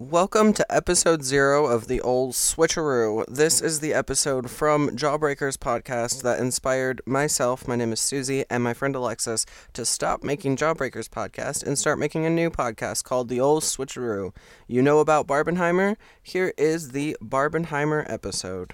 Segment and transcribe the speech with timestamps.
[0.00, 3.22] Welcome to episode zero of the Ole Switcheroo.
[3.28, 8.64] This is the episode from Jawbreakers podcast that inspired myself, my name is Suzy, and
[8.64, 9.44] my friend Alexis
[9.74, 14.34] to stop making Jawbreakers podcast and start making a new podcast called The Ole Switcheroo.
[14.66, 15.96] You know about Barbenheimer?
[16.22, 18.72] Here is the Barbenheimer episode.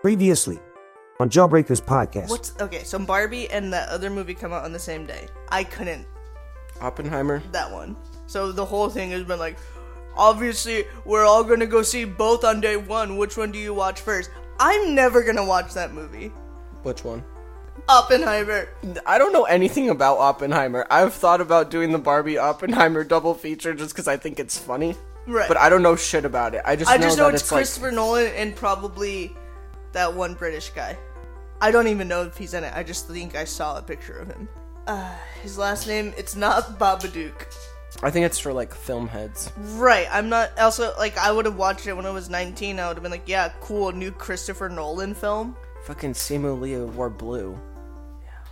[0.00, 0.60] Previously
[1.18, 2.30] on Jawbreakers podcast.
[2.30, 2.84] What's okay?
[2.84, 5.26] So Barbie and that other movie come out on the same day.
[5.48, 6.06] I couldn't
[6.80, 7.42] Oppenheimer?
[7.50, 7.96] that one.
[8.32, 9.58] So the whole thing has been like,
[10.16, 13.18] obviously we're all gonna go see both on day one.
[13.18, 14.30] Which one do you watch first?
[14.58, 16.28] I'm never gonna watch that movie.
[16.82, 17.22] Which one?
[17.90, 18.70] Oppenheimer.
[19.04, 20.86] I don't know anything about Oppenheimer.
[20.90, 24.96] I've thought about doing the Barbie Oppenheimer double feature just because I think it's funny.
[25.26, 25.46] Right.
[25.46, 26.62] But I don't know shit about it.
[26.64, 29.36] I just I know just know it's, it's like Christopher Nolan and probably
[29.92, 30.96] that one British guy.
[31.60, 32.72] I don't even know if he's in it.
[32.74, 34.48] I just think I saw a picture of him.
[34.86, 37.44] Uh, his last name, it's not Babadook.
[38.02, 39.52] I think it's for like film heads.
[39.56, 40.06] Right.
[40.10, 40.58] I'm not.
[40.58, 42.78] Also, like, I would have watched it when I was 19.
[42.78, 45.56] I would have been like, yeah, cool, new Christopher Nolan film.
[45.84, 47.60] Fucking Simu Liu wore blue.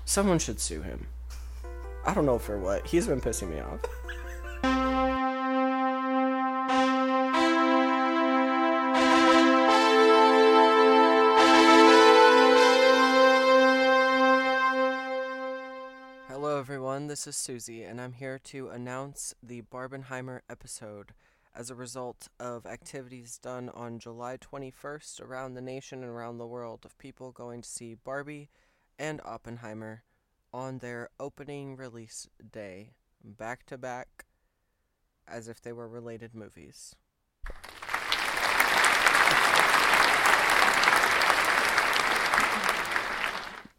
[0.05, 1.07] Someone should sue him.
[2.05, 2.87] I don't know for what.
[2.87, 3.81] He's been pissing me off.
[16.91, 17.07] everyone.
[17.07, 21.15] This is Suzy, and I'm here to announce the Barbenheimer episode
[21.55, 26.49] as a result of activities done on July 21st around the nation and around the
[26.49, 28.51] world of people going to see Barbie
[28.99, 30.03] and Oppenheimer
[30.53, 34.25] on their opening release day, back to back,
[35.29, 36.97] as if they were related movies.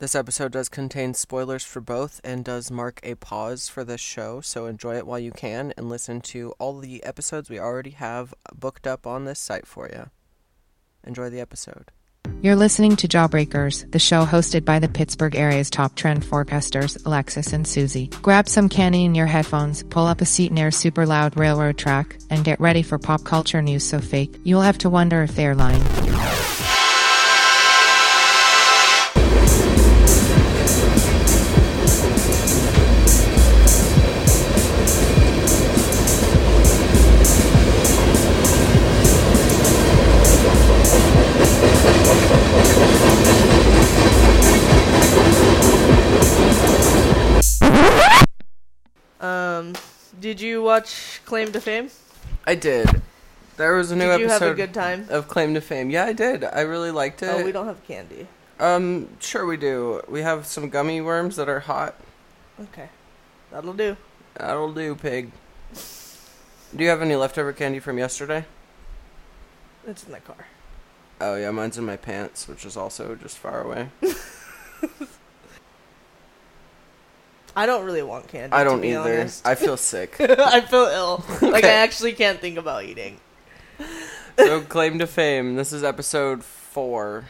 [0.01, 4.41] This episode does contain spoilers for both and does mark a pause for this show,
[4.41, 8.33] so enjoy it while you can and listen to all the episodes we already have
[8.51, 10.09] booked up on this site for you.
[11.03, 11.91] Enjoy the episode.
[12.41, 17.53] You're listening to Jawbreakers, the show hosted by the Pittsburgh area's top trend forecasters, Alexis
[17.53, 18.07] and Suzy.
[18.23, 21.77] Grab some candy in your headphones, pull up a seat near a super loud railroad
[21.77, 25.35] track, and get ready for pop culture news so fake you'll have to wonder if
[25.35, 25.83] they're lying.
[51.31, 51.89] Claim to Fame?
[52.45, 53.01] I did.
[53.55, 55.05] There was a new Did you episode have a good time?
[55.09, 55.89] of Claim to Fame.
[55.89, 56.43] Yeah, I did.
[56.43, 57.29] I really liked it.
[57.29, 58.27] Oh, we don't have candy.
[58.59, 60.01] Um, sure we do.
[60.09, 61.95] We have some gummy worms that are hot.
[62.59, 62.89] Okay,
[63.49, 63.95] that'll do.
[64.33, 65.31] That'll do, pig.
[66.75, 68.43] Do you have any leftover candy from yesterday?
[69.87, 70.47] It's in the car.
[71.21, 73.87] Oh yeah, mine's in my pants, which is also just far away.
[77.55, 78.53] I don't really want candy.
[78.53, 78.99] I don't either.
[78.99, 79.45] honest.
[79.45, 80.15] I feel sick.
[80.19, 81.25] I feel ill.
[81.41, 83.19] Like I actually can't think about eating.
[84.37, 85.55] so claim to fame.
[85.55, 87.25] This is episode four.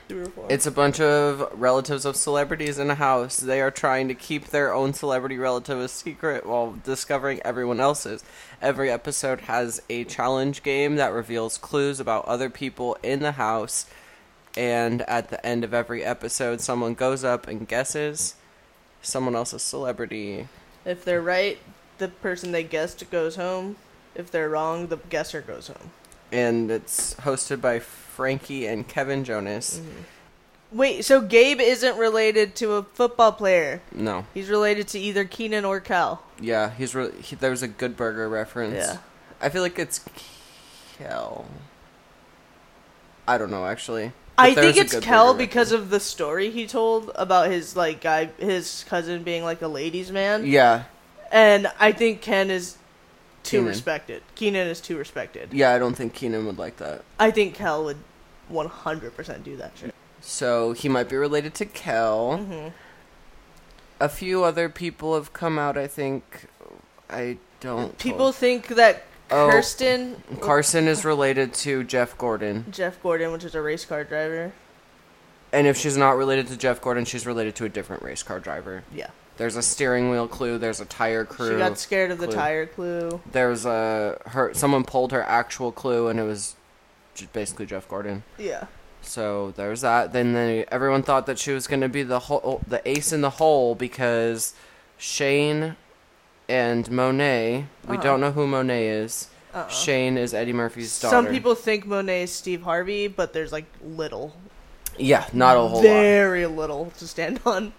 [0.50, 3.38] It's a bunch of relatives of celebrities in a house.
[3.38, 8.24] They are trying to keep their own celebrity relative a secret while discovering everyone else's.
[8.62, 13.88] Every episode has a challenge game that reveals clues about other people in the house.
[14.56, 18.36] And at the end of every episode, someone goes up and guesses
[19.02, 20.48] someone else's celebrity.
[20.86, 21.58] If they're right,
[21.98, 23.76] the person they guessed goes home.
[24.16, 25.92] If they're wrong, the guesser goes home.
[26.32, 29.80] And it's hosted by Frankie and Kevin Jonas.
[29.80, 30.78] Mm-hmm.
[30.78, 33.82] Wait, so Gabe isn't related to a football player.
[33.94, 34.26] No.
[34.34, 36.24] He's related to either Keenan or Kel.
[36.40, 37.22] Yeah, he's really.
[37.22, 38.76] He, there was a Good Burger reference.
[38.76, 38.98] Yeah.
[39.42, 40.06] I feel like it's
[40.98, 41.46] Kel.
[43.28, 44.14] I don't know actually.
[44.38, 48.86] I think it's Kel because of the story he told about his like guy, his
[48.88, 50.46] cousin being like a ladies' man.
[50.46, 50.84] Yeah,
[51.32, 52.78] and I think Ken is
[53.44, 53.68] too Keenan.
[53.70, 54.24] respected.
[54.36, 55.54] Keenan is too respected.
[55.54, 55.74] yeah.
[55.74, 57.04] I don't think Keenan would like that.
[57.20, 57.98] I think Kel would
[58.52, 59.94] 100% do that shit.
[60.22, 62.40] So he might be related to Kel.
[62.40, 62.68] Mm-hmm.
[64.00, 65.78] A few other people have come out.
[65.78, 66.48] I think.
[67.10, 67.98] I don't.
[67.98, 69.50] People think that Oh.
[69.50, 74.52] Kirsten Carson is related to Jeff Gordon, Jeff Gordon, which is a race car driver.
[75.54, 78.40] and if she's not related to Jeff Gordon, she's related to a different race car
[78.40, 78.84] driver.
[78.94, 79.10] Yeah.
[79.38, 80.58] There's a steering wheel clue.
[80.58, 81.54] There's a tire crew.
[81.54, 82.36] She got scared of the clue.
[82.36, 83.22] tire clue.
[83.32, 84.54] There's a her.
[84.54, 86.56] Someone pulled her actual clue, and it was
[87.34, 88.24] basically Jeff Gordon.
[88.38, 88.66] Yeah.
[89.02, 90.14] So there's that.
[90.14, 93.22] Then they, everyone thought that she was going to be the whole, the ace in
[93.22, 94.54] the hole because
[94.98, 95.76] Shane
[96.52, 97.66] and Monet.
[97.88, 99.30] We don't know who Monet is.
[99.70, 101.16] Shane is Eddie Murphy's daughter.
[101.16, 104.36] Some people think Monet is Steve Harvey, but there's like little,
[104.98, 105.82] yeah, not a whole lot.
[105.82, 107.74] very little to stand on.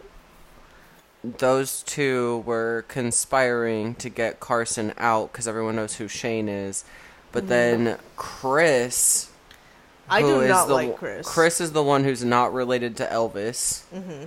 [1.24, 6.84] Those two were conspiring to get Carson out because everyone knows who Shane is.
[7.30, 9.30] But then Chris,
[10.08, 11.26] I do not like Chris.
[11.26, 13.84] Chris is the one who's not related to Elvis.
[13.94, 14.24] Mm-hmm.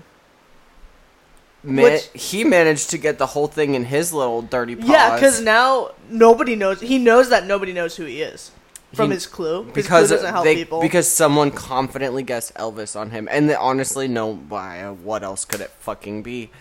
[1.66, 4.90] Which- he managed to get the whole thing in his little dirty paws.
[4.90, 6.82] Yeah, because now nobody knows.
[6.82, 8.52] He knows that nobody knows who he is
[8.94, 9.64] from He- his clue.
[9.74, 10.80] Because clue doesn't help they, people.
[10.82, 14.84] because someone confidently guessed Elvis on him, and they honestly, no, why?
[14.90, 16.52] What else could it fucking be?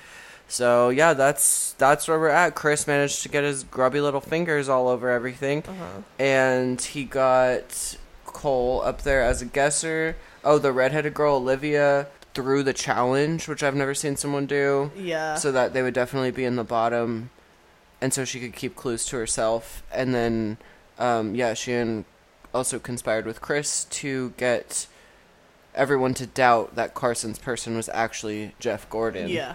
[0.49, 2.55] So yeah, that's that's where we're at.
[2.55, 6.03] Chris managed to get his grubby little fingers all over everything, Uh-huh.
[6.19, 7.97] and he got
[8.27, 10.17] Cole up there as a guesser.
[10.45, 14.91] Oh, the redheaded girl Olivia threw the challenge, which I've never seen someone do.
[14.97, 17.31] yeah, So that they would definitely be in the bottom,
[18.01, 19.83] and so she could keep clues to herself.
[19.93, 20.59] And then,
[20.99, 22.05] um, yeah, she and
[22.53, 24.87] also conspired with Chris to get
[25.75, 29.29] everyone to doubt that Carson's person was actually Jeff Gordon.
[29.29, 29.55] yeah,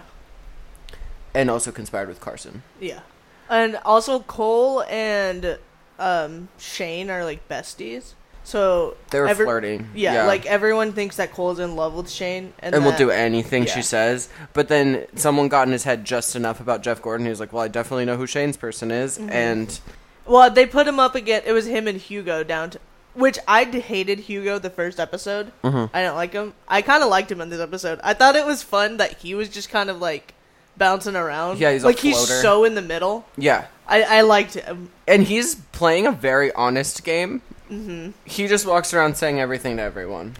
[1.34, 2.62] and also conspired with Carson.
[2.80, 3.00] yeah,
[3.48, 5.58] and also Cole and
[5.98, 8.14] um, Shane are like besties.
[8.50, 9.88] So They were every- flirting.
[9.94, 13.62] Yeah, like everyone thinks that Cole's in love with Shane, and, and will do anything
[13.64, 13.74] yeah.
[13.74, 14.28] she says.
[14.54, 17.26] But then someone got in his head just enough about Jeff Gordon.
[17.26, 19.30] He was like, "Well, I definitely know who Shane's person is," Mm-hmm.
[19.30, 19.80] and
[20.26, 21.42] Well, they put him up again.
[21.46, 22.80] It was him and Hugo down to.
[23.14, 25.50] Which I hated Hugo the first episode.
[25.64, 25.94] Mm-hmm.
[25.96, 26.54] I didn't like him.
[26.68, 27.98] I kind of liked him in this episode.
[28.04, 30.34] I thought it was fun that he was just kind of like
[30.76, 31.58] bouncing around.
[31.58, 33.26] Yeah, he's a like he's so in the middle.
[33.36, 34.90] yeah, I, I liked him.
[35.08, 37.42] and he's playing a very honest game.
[37.70, 38.10] Mm-hmm.
[38.24, 40.36] He just walks around saying everything to everyone.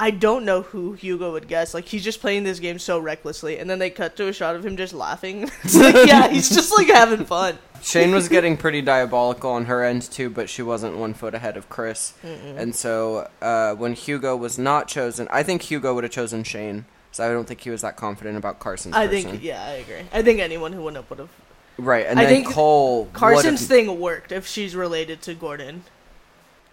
[0.00, 1.74] I don't know who Hugo would guess.
[1.74, 4.56] Like he's just playing this game so recklessly, and then they cut to a shot
[4.56, 5.44] of him just laughing.
[5.62, 7.56] it's like yeah, he's just like having fun.
[7.82, 11.56] Shane was getting pretty diabolical on her end too, but she wasn't one foot ahead
[11.56, 12.14] of Chris.
[12.24, 16.84] And so uh, when Hugo was not chosen, I think Hugo would have chosen Shane.
[17.12, 19.30] So I don't think he was that confident about Carson's I person.
[19.32, 20.02] think yeah, I agree.
[20.12, 21.30] I think anyone who went up would have.
[21.78, 23.08] right, and I then think Cole.
[23.12, 25.84] Carson's thing worked if she's related to Gordon.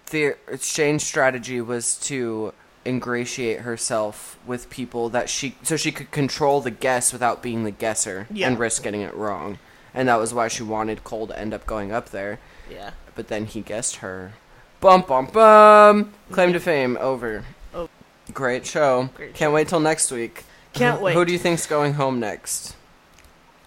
[0.09, 2.53] The exchange strategy was to
[2.85, 7.71] ingratiate herself with people that she so she could control the guess without being the
[7.71, 8.47] guesser Yeah.
[8.47, 9.59] and risk getting it wrong.
[9.93, 12.39] And that was why she wanted Cole to end up going up there.
[12.71, 12.91] Yeah.
[13.15, 14.33] But then he guessed her.
[14.79, 16.13] Bum bum bum.
[16.31, 17.43] Claim to fame over.
[17.73, 17.89] Oh.
[18.33, 19.09] Great show.
[19.15, 20.45] Great Can't wait till next week.
[20.73, 21.13] Can't wait.
[21.15, 22.75] Who do you think's going home next?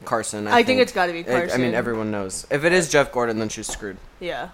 [0.05, 0.49] Carson.
[0.49, 2.47] I, I think it's gotta be I- I mean, everyone knows.
[2.51, 3.99] If it is Jeff Gordon, then she's screwed.
[4.21, 4.49] Yeah.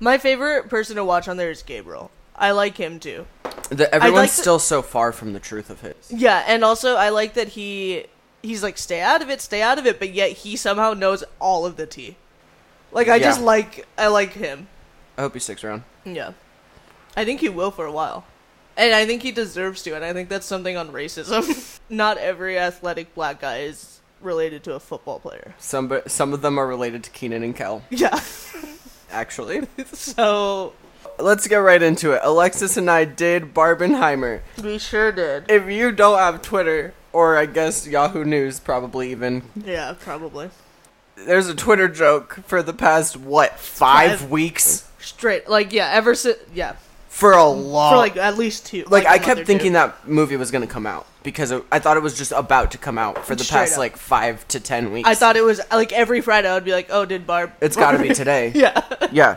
[0.00, 2.10] My favorite person to watch on there is Gabriel.
[2.34, 3.26] I like him too.
[3.68, 5.94] The, everyone's like still so far from the truth of his.
[6.10, 8.06] Yeah, and also I like that he
[8.42, 11.22] he's like stay out of it, stay out of it, but yet he somehow knows
[11.38, 12.16] all of the tea.
[12.92, 14.68] Like I just like I like him.
[15.18, 15.84] I hope he sticks around.
[16.04, 16.32] Yeah.
[17.16, 18.24] I think he will for a while.
[18.76, 21.78] And I think he deserves to, and I think that's something on racism.
[21.90, 25.54] Not every athletic black guy is related to a football player.
[25.58, 27.82] Some but some of them are related to Keenan and Kel.
[27.90, 28.18] Yeah.
[29.10, 30.72] Actually, so
[31.18, 32.20] let's get right into it.
[32.24, 34.40] Alexis and I did Barbenheimer.
[34.62, 35.44] we sure did.
[35.50, 40.50] If you don't have Twitter, or I guess Yahoo News, probably even, Yeah, probably.
[41.16, 44.30] there's a Twitter joke for the past what five, Five.
[44.30, 46.74] weeks Straight like yeah, ever since yeah.
[47.08, 47.92] for a long.
[47.92, 48.84] For like at least two.
[48.88, 49.44] like, a I kept two.
[49.46, 52.70] thinking that movie was gonna come out because it, I thought it was just about
[52.72, 53.78] to come out for the Straight past up.
[53.78, 55.08] like five to ten weeks.
[55.08, 57.76] I thought it was like every Friday I would be like, "Oh, did Barb?" it's
[57.76, 58.52] got to be today.
[58.54, 58.82] yeah.
[59.12, 59.36] yeah.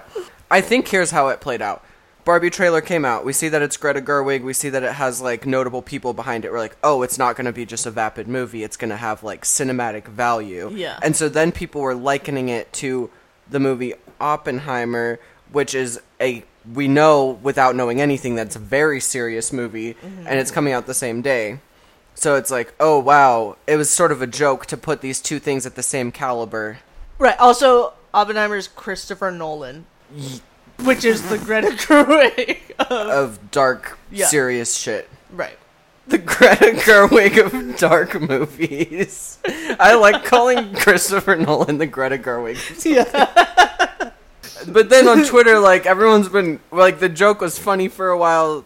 [0.50, 1.84] I think here's how it played out.
[2.25, 3.25] Barbie trailer came out.
[3.25, 4.44] We see that it's Greta Gerwig.
[4.44, 6.52] We see that it has like notable people behind it.
[6.52, 8.63] We're like, oh, it's not going to be just a vapid movie.
[8.63, 10.72] It's going to have like cinematic value.
[10.74, 11.00] Yeah.
[11.02, 13.10] And so then people were likening it to
[13.50, 15.20] the movie Oppenheimer,
[15.52, 20.50] which is a we know without knowing anything that's a very serious movie, and it's
[20.50, 20.56] mm-hmm.
[20.56, 21.60] coming out the same day.
[22.15, 25.39] So it's like, oh wow, it was sort of a joke to put these two
[25.39, 26.79] things at the same caliber.
[27.20, 27.38] Right.
[27.39, 29.86] Also, Oppenheimer's Christopher Nolan,
[30.84, 32.60] which is the Greta Gerwig.
[32.79, 34.27] of- of dark, Yeah.
[34.27, 35.10] serious shit.
[35.32, 35.58] right.
[36.05, 39.38] The Greta Gerwig of dark movies.
[39.79, 42.58] I like calling Christopher Nolan the Greta Gerwig.
[42.86, 44.12] Yeah.
[44.67, 48.65] But then on Twitter, like everyone's been like the joke was funny for a while.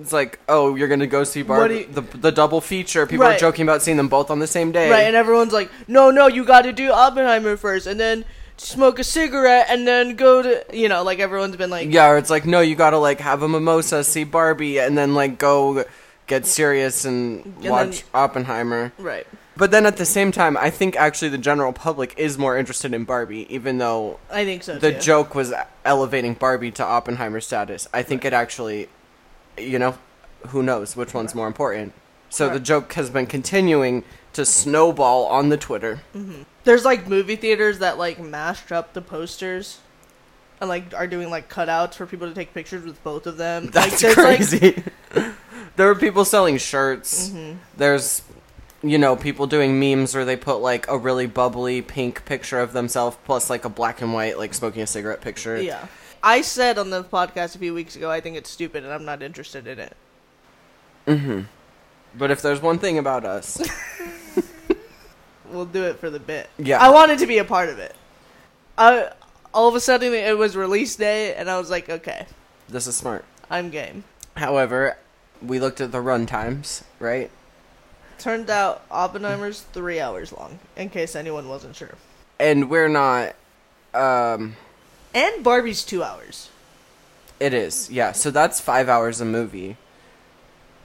[0.00, 3.06] It's like, oh, you're gonna go see What Barb you- the the double feature.
[3.06, 4.90] People are joking about seeing them both on the same day.
[4.90, 5.04] Right.
[5.04, 8.24] And everyone's like, "No, no, you got to do Oppenheimer first, and then
[8.56, 12.16] smoke a cigarette, and then go to you know." Like everyone's been like, yeah, or
[12.16, 15.84] it's like, no, you gotta like have a mimosa, see Barbie, and then like go
[16.28, 18.92] get serious and, then- watch Oppenheimer.
[18.98, 19.26] Right.
[19.56, 22.94] But then at the same time, I think actually the general public is more interested
[22.94, 25.00] in Barbie, even though I think so the too.
[25.00, 25.52] joke was
[25.84, 27.88] elevating Barbie to Oppenheimer status.
[27.92, 28.88] I think it actually,
[29.58, 29.96] you know,
[30.48, 31.92] who knows which one's more important.
[32.30, 36.00] So the joke has been continuing to snowball on the Twitter.
[36.64, 39.80] There's like movie theaters that like mashed up the posters
[40.60, 43.66] and like are doing like cutouts for people to take pictures with both of them.
[43.72, 44.82] That's like, there's, like- crazy.
[45.76, 47.30] there are people selling shirts.
[47.30, 47.58] Mm-hmm.
[47.76, 48.22] There's,
[48.82, 52.72] you know, people doing memes where they put like a really bubbly pink picture of
[52.74, 55.60] themselves plus like a black and white like smoking a cigarette picture.
[55.60, 55.86] yeah.
[56.22, 59.04] I said on the podcast a few weeks ago I think it's stupid and I'm
[59.04, 59.96] not interested in it.
[61.06, 61.46] Mhm.
[62.14, 63.60] But if there's one thing about us,
[65.50, 66.50] We'll do it for the bit.
[66.58, 66.78] Yeah.
[66.78, 67.94] I wanted to be a part of it.
[68.76, 69.10] I
[69.54, 72.26] all of a sudden it was release day and I was like, okay,
[72.68, 73.24] this is smart.
[73.50, 74.04] I'm game.
[74.36, 74.96] However,
[75.40, 77.30] we looked at the run times, right?
[78.18, 81.94] Turned out Oppenheimer's three hours long, in case anyone wasn't sure.
[82.38, 83.34] And we're not.
[83.94, 84.56] Um,
[85.14, 86.50] And Barbie's two hours.
[87.40, 88.12] it is, yeah.
[88.12, 89.76] So that's five hours a movie,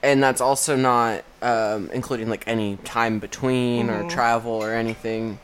[0.02, 5.38] and that's also not um, including like any time between or travel or anything.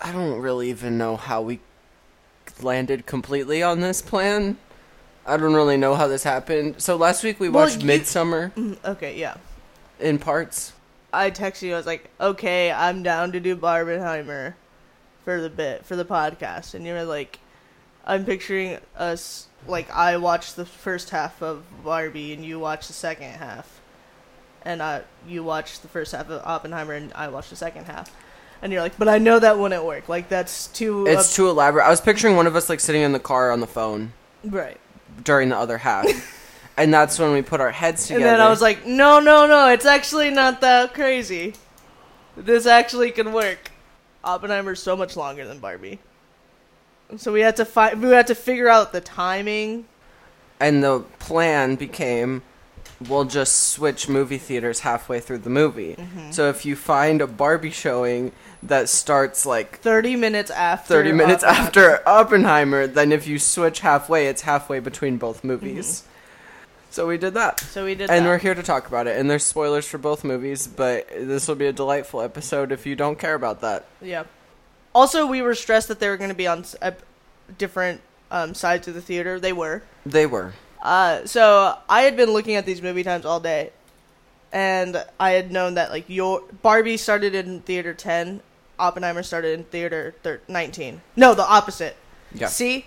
[0.00, 1.60] I don't really even know how we
[2.62, 4.58] landed completely on this plan.
[5.26, 6.80] I don't really know how this happened.
[6.82, 9.36] So last week we Well, watched you- Midsummer Mm, Okay, yeah.
[9.98, 10.72] in parts.
[11.12, 11.74] I texted you.
[11.74, 14.54] I was like, "Okay, I'm down to do Barbenheimer
[15.24, 17.38] for the bit for the podcast," and you were like,
[18.06, 22.94] "I'm picturing us like I watched the first half of Barbie and you watched the
[22.94, 23.80] second half,
[24.64, 28.10] and I you watched the first half of Oppenheimer and I watched the second half."
[28.62, 30.08] And you're like, but I know that wouldn't work.
[30.08, 31.06] Like that's too.
[31.06, 31.84] It's up- too elaborate.
[31.84, 34.78] I was picturing one of us like sitting in the car on the phone right.
[35.22, 36.06] during the other half.
[36.76, 38.24] and that's when we put our heads together.
[38.24, 41.54] And then I was like, no, no, no, it's actually not that crazy.
[42.36, 43.70] This actually can work.
[44.24, 45.98] Oppenheimer's so much longer than Barbie.
[47.16, 49.86] So we had to find we had to figure out the timing.
[50.60, 52.42] and the plan became
[53.08, 55.94] we'll just switch movie theaters halfway through the movie.
[55.96, 56.30] Mm-hmm.
[56.30, 61.44] So if you find a Barbie showing that starts like 30 minutes after 30 minutes
[61.44, 61.66] Oppenheimer.
[61.66, 66.04] after Oppenheimer, then if you switch halfway, it's halfway between both movies.
[66.94, 67.58] So we did that.
[67.58, 68.14] So we did that.
[68.16, 68.28] And that.
[68.28, 69.18] we're here to talk about it.
[69.18, 72.94] And there's spoilers for both movies, but this will be a delightful episode if you
[72.94, 73.86] don't care about that.
[74.00, 74.22] Yeah.
[74.94, 77.02] Also, we were stressed that they were going to be on s- ep-
[77.58, 79.40] different um, sides of the theater.
[79.40, 79.82] They were.
[80.06, 80.52] They were.
[80.80, 83.72] Uh, so I had been looking at these movie times all day,
[84.52, 88.40] and I had known that like your Barbie started in theater ten,
[88.78, 91.00] Oppenheimer started in theater thir- nineteen.
[91.16, 91.96] No, the opposite.
[92.32, 92.46] Yeah.
[92.46, 92.86] See,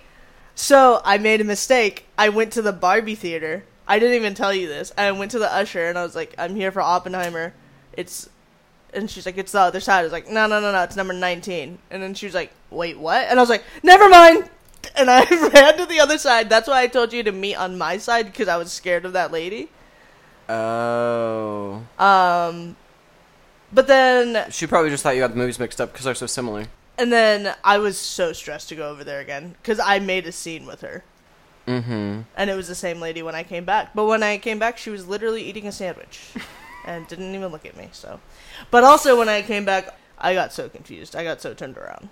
[0.56, 2.06] so I made a mistake.
[2.18, 3.66] I went to the Barbie theater.
[3.88, 4.92] I didn't even tell you this.
[4.98, 7.54] I went to the usher and I was like, "I'm here for Oppenheimer."
[7.94, 8.30] It's,
[8.94, 10.96] and she's like, "It's the other side." I was like, "No, no, no, no, it's
[10.96, 14.50] number 19." And then she was like, "Wait, what?" And I was like, "Never mind."
[14.96, 16.50] And I ran to the other side.
[16.50, 19.14] That's why I told you to meet on my side because I was scared of
[19.14, 19.70] that lady.
[20.50, 21.84] Oh.
[22.00, 22.76] Um,
[23.72, 26.26] but then She probably just thought you had the movies mixed up because they're so
[26.26, 26.68] similar.
[26.98, 30.32] and then I was so stressed to go over there again because I made a
[30.32, 31.04] scene with her.
[31.68, 32.22] Mm-hmm.
[32.38, 33.94] and it was the same lady when I came back.
[33.94, 36.34] But when I came back, she was literally eating a sandwich
[36.86, 37.90] and didn't even look at me.
[37.92, 38.20] So,
[38.72, 41.16] but also when I came back, I got so confused.
[41.16, 42.10] I got so turned around.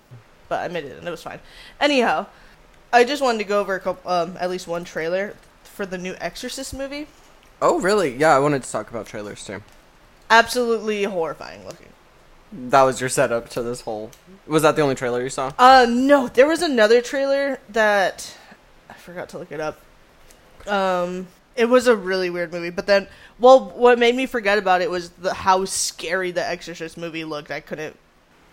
[0.48, 1.40] But I made it, and it was fine.
[1.80, 2.26] Anyhow,
[2.92, 5.34] I just wanted to go over a couple, um, at least one trailer
[5.64, 7.08] for the new Exorcist movie.
[7.60, 8.14] Oh, really?
[8.14, 9.62] Yeah, I wanted to talk about trailers too.
[10.30, 11.88] Absolutely horrifying looking.
[12.52, 14.10] That was your setup to this whole.
[14.46, 15.52] Was that the only trailer you saw?
[15.58, 18.36] Uh, no, there was another trailer that
[18.88, 19.78] I forgot to look it up.
[20.66, 23.06] Um, it was a really weird movie, but then,
[23.38, 27.50] well, what made me forget about it was the how scary the Exorcist movie looked.
[27.50, 27.96] I couldn't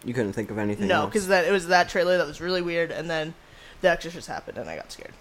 [0.05, 0.87] You couldn't think of anything.
[0.87, 3.33] no because that it was that trailer that was really weird, and then
[3.81, 5.13] the Exorcist happened, and I got scared.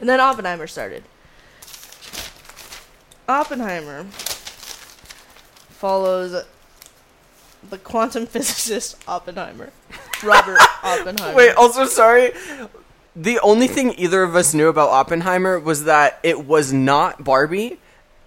[0.00, 1.04] And then Oppenheimer started.
[3.28, 4.04] Oppenheimer
[5.70, 6.44] follows
[7.68, 9.72] the quantum physicist Oppenheimer,
[10.22, 11.34] Robert Oppenheimer.
[11.36, 12.32] Wait, also sorry.
[13.16, 17.78] The only thing either of us knew about Oppenheimer was that it was not Barbie,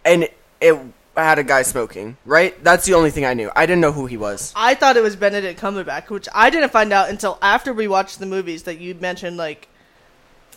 [0.03, 0.27] and
[0.59, 0.83] it
[1.15, 2.17] had a guy smoking.
[2.25, 2.61] Right?
[2.63, 3.51] That's the only thing I knew.
[3.55, 4.51] I didn't know who he was.
[4.55, 8.19] I thought it was Benedict Cumberbatch, which I didn't find out until after we watched
[8.19, 9.67] the movies that you mentioned, like,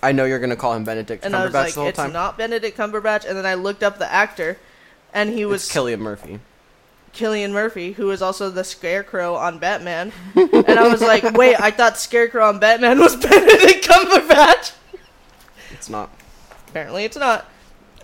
[0.03, 1.97] I know you're gonna call him Benedict and I was Cumberbatch like, the whole it's
[1.97, 2.13] time.
[2.13, 4.59] not Benedict Cumberbatch, and then I looked up the actor,
[5.13, 6.41] and he was it's Cillian Murphy.
[7.13, 11.71] Cillian Murphy, who is also the Scarecrow on Batman, and I was like, wait, I
[11.71, 14.73] thought Scarecrow on Batman was Benedict Cumberbatch.
[15.73, 16.11] It's not.
[16.69, 17.47] Apparently, it's not.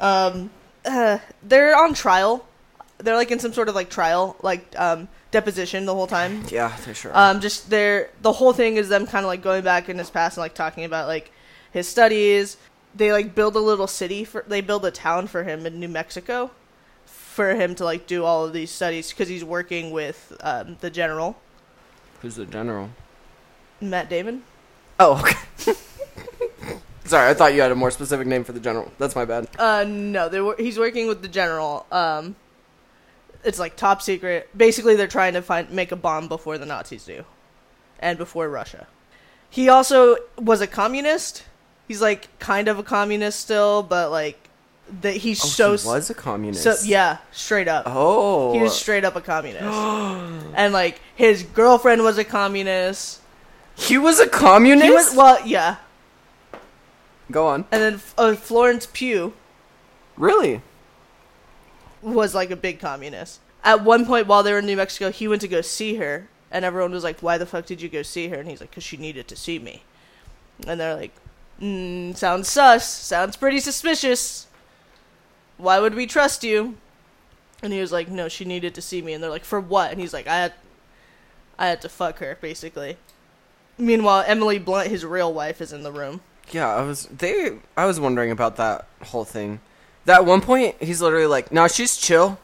[0.00, 0.50] Um,
[0.85, 2.47] uh, they're on trial.
[2.99, 4.37] They're like in some sort of like trial.
[4.43, 6.45] Like, um, deposition the whole time.
[6.49, 7.12] Yeah, they sure.
[7.12, 7.33] are.
[7.33, 10.11] Um, just their the whole thing is them kind of like going back in his
[10.11, 11.33] past and like talking about like
[11.71, 12.57] his studies.
[12.95, 15.88] They like build a little city for they build a town for him in New
[15.88, 16.50] Mexico
[17.38, 20.90] for him to like do all of these studies because he's working with um, the
[20.90, 21.37] general
[22.21, 22.90] Who's the general?
[23.80, 24.42] Matt Damon.
[24.99, 25.73] Oh, okay.
[27.04, 28.90] Sorry, I thought you had a more specific name for the general.
[28.99, 29.47] That's my bad.
[29.57, 31.87] Uh, no, they were, he's working with the general.
[31.92, 32.35] Um,
[33.45, 34.49] it's like top secret.
[34.57, 37.25] Basically, they're trying to find make a bomb before the Nazis do,
[38.00, 38.88] and before Russia.
[39.49, 41.45] He also was a communist.
[41.87, 44.48] He's like kind of a communist still, but like
[45.00, 46.62] that he's Oh, so he was a communist.
[46.62, 47.85] so yeah, straight up.
[47.87, 49.64] Oh, He was straight up a communist,
[50.54, 53.21] and like his girlfriend was a communist.
[53.76, 54.85] He was a communist.
[54.87, 55.76] He was well, yeah,
[57.30, 57.64] Go on.
[57.71, 59.33] and then uh, Florence Pugh
[60.16, 60.62] Really?
[62.02, 63.40] was like a big communist.
[63.64, 66.28] At one point, while they were in New Mexico, he went to go see her,
[66.50, 68.73] and everyone was like, "Why the fuck did you go see her?" And he's like,
[68.73, 69.83] "Cause she needed to see me."
[70.66, 71.12] And they're like,
[71.61, 72.88] mm, "Sounds sus.
[72.88, 74.47] Sounds pretty suspicious.
[75.59, 76.77] Why would we trust you?"
[77.62, 79.91] And he was like, "No, she needed to see me." And they're like, "For what?"
[79.91, 80.53] And he's like, "I had,
[81.59, 82.97] I had to fuck her, basically."
[83.77, 86.21] Meanwhile, Emily Blunt, his real wife, is in the room.
[86.50, 87.07] Yeah, I was.
[87.07, 87.59] They.
[87.77, 89.61] I was wondering about that whole thing.
[90.05, 92.38] That one point, he's literally like, "No, she's chill."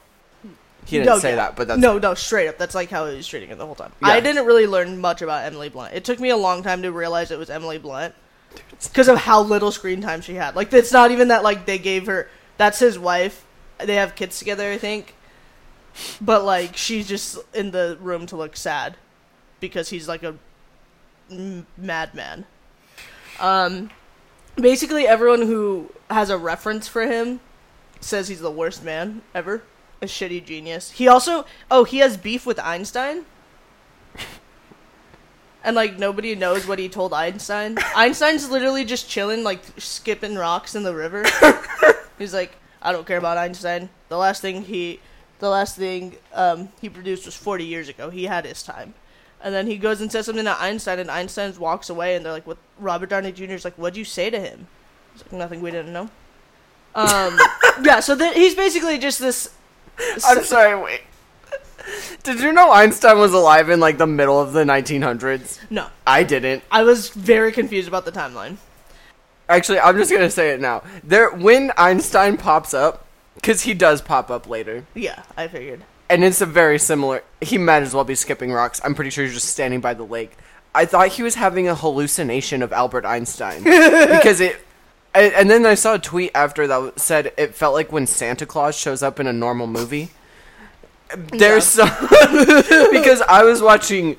[0.87, 1.37] He didn't No, say yeah.
[1.37, 2.59] that, but that's no, no, straight up.
[2.59, 3.93] That's like how he was treating her the whole time.
[4.03, 4.09] Yeah.
[4.09, 5.95] I didn't really learn much about Emily Blunt.
[5.95, 8.15] It took me a long time to realize it was Emily Blunt
[8.83, 10.55] because of how little screen time she had.
[10.55, 12.29] Like, it's not even that like they gave her.
[12.57, 13.45] That's his wife.
[13.79, 15.15] They have kids together, I think.
[16.21, 18.97] But like, she's just in the room to look sad
[19.61, 20.37] because he's like a
[21.31, 22.47] m- madman.
[23.41, 23.91] Um,
[24.57, 27.41] basically, everyone who has a reference for him
[28.01, 29.63] says he's the worst man ever.
[30.03, 30.93] A shitty genius.
[30.93, 33.25] He also oh, he has beef with Einstein.
[35.67, 37.79] And like nobody knows what he told Einstein.
[37.97, 41.25] Einstein's literally just chilling, like skipping rocks in the river.
[42.25, 43.91] He's like, I don't care about Einstein.
[44.09, 45.01] The last thing he,
[45.41, 48.09] the last thing um, he produced was forty years ago.
[48.09, 48.95] He had his time,
[49.43, 52.33] and then he goes and says something to Einstein, and Einstein walks away, and they're
[52.33, 53.53] like, "What?" Robert Downey Jr.
[53.53, 54.69] is like, "What'd you say to him?"
[55.13, 56.09] He's like, "Nothing we didn't know."
[56.95, 57.39] Um,
[57.83, 58.01] yeah.
[58.01, 59.51] So th- he's basically just this.
[60.27, 60.81] I'm sorry.
[60.81, 61.03] Wait.
[62.23, 65.59] Did you know Einstein was alive in like the middle of the 1900s?
[65.69, 66.63] No, I didn't.
[66.71, 68.57] I was very confused about the timeline.
[69.49, 70.83] Actually, I'm just gonna say it now.
[71.03, 75.83] There, when Einstein pops up, because he does pop up later, Yeah, I figured.
[76.09, 77.23] and it's a very similar.
[77.41, 78.81] He might as well be skipping rocks.
[78.85, 80.37] I'm pretty sure he's just standing by the lake.
[80.75, 84.57] I thought he was having a hallucination of Albert Einstein because it.
[85.15, 88.47] And and then I saw a tweet after that said it felt like when Santa
[88.47, 90.11] Claus shows up in a normal movie.
[91.17, 91.89] There's some
[92.91, 94.17] because I was watching.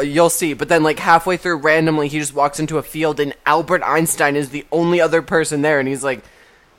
[0.00, 3.34] You'll see, but then like halfway through, randomly he just walks into a field, and
[3.44, 6.24] Albert Einstein is the only other person there, and he's like,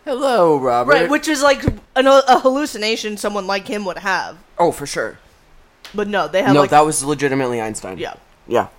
[0.06, 1.64] "Hello, Robert." Right, which is like
[1.96, 4.38] an, a hallucination someone like him would have.
[4.58, 5.20] oh, for sure.
[5.94, 8.00] But no, they have No, like that was legitimately Einstein.
[8.00, 8.16] yeah.
[8.48, 8.70] Yeah.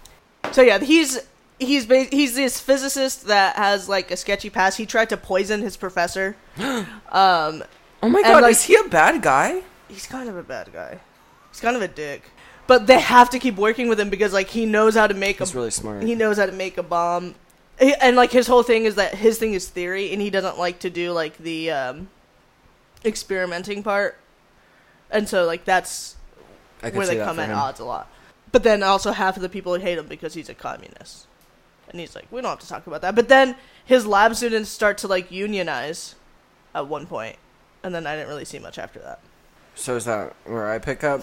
[0.51, 1.21] So yeah, he's
[1.61, 4.79] he's ba- he's this physicist that has like a sketchy past.
[4.79, 6.35] He tried to poison his professor.
[7.13, 7.63] Um,
[8.03, 9.63] Oh my god, like- is he a bad guy?
[9.89, 10.99] he's kind of a bad guy.
[11.53, 12.23] He's kind of a dick.
[12.67, 15.39] But they have to keep working with him because like he knows how to make
[15.39, 16.03] He's a really smart.
[16.03, 17.35] he knows how to make a bomb.
[17.79, 20.59] He- And like his whole thing is that his thing is theory and he doesn't
[20.59, 22.09] like to do like the um
[23.05, 24.17] experimenting part.
[25.11, 26.17] And so like that's
[26.83, 27.57] I where they come at him.
[27.57, 28.11] odds a lot.
[28.53, 31.27] But then also half of the people hate him because he's a communist.
[31.91, 33.15] And he's like, we don't have to talk about that.
[33.15, 36.15] But then his lab students start to like unionize
[36.75, 37.37] at one point,
[37.85, 39.21] and then I didn't really see much after that.
[39.75, 41.23] So is that where I pick up?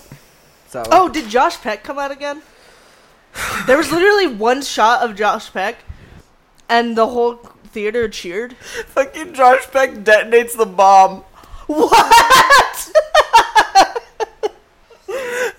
[0.72, 2.42] That Oh, did Josh Peck come out again?
[3.66, 5.78] There was literally one shot of Josh Peck,
[6.70, 7.36] and the whole
[7.68, 8.54] theater cheered.
[8.58, 11.24] fucking Josh Peck detonates the bomb.
[11.68, 12.92] What?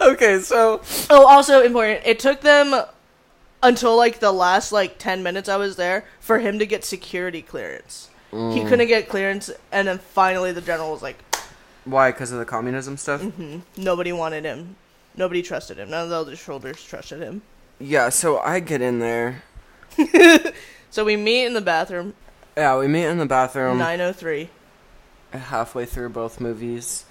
[0.01, 2.01] Okay, so Oh, also important.
[2.05, 2.75] It took them
[3.63, 7.41] until like the last like ten minutes I was there for him to get security
[7.41, 8.09] clearance.
[8.33, 8.53] Mm.
[8.55, 11.19] He couldn't get clearance, and then finally the general was like,
[11.85, 12.11] why?
[12.11, 13.25] Because of the communism stuff?
[13.77, 14.75] nobody wanted him,
[15.17, 15.91] nobody trusted him.
[15.91, 17.43] None of the other soldiers trusted him.
[17.79, 18.09] Yeah.
[18.11, 19.43] So I get in there.
[20.91, 22.13] So we meet in the bathroom,
[22.55, 24.51] Yeah, we meet in the bathroom nine oh three.
[25.33, 27.07] halfway through both movies.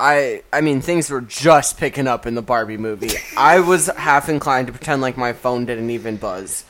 [0.00, 3.10] I I mean things were just picking up in the Barbie movie.
[3.36, 6.64] I was half inclined to pretend like my phone didn't even buzz.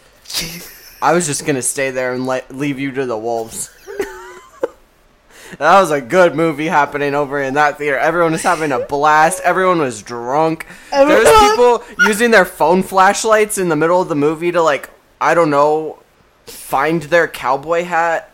[1.02, 3.70] I was just gonna stay there and let leave you to the wolves.
[5.58, 7.98] That was a good movie happening over in that theater.
[7.98, 9.40] Everyone was having a blast.
[9.42, 10.66] Everyone was drunk.
[10.90, 14.90] There's Everyone- people using their phone flashlights in the middle of the movie to like,
[15.20, 15.98] I don't know,
[16.46, 18.30] find their cowboy hat.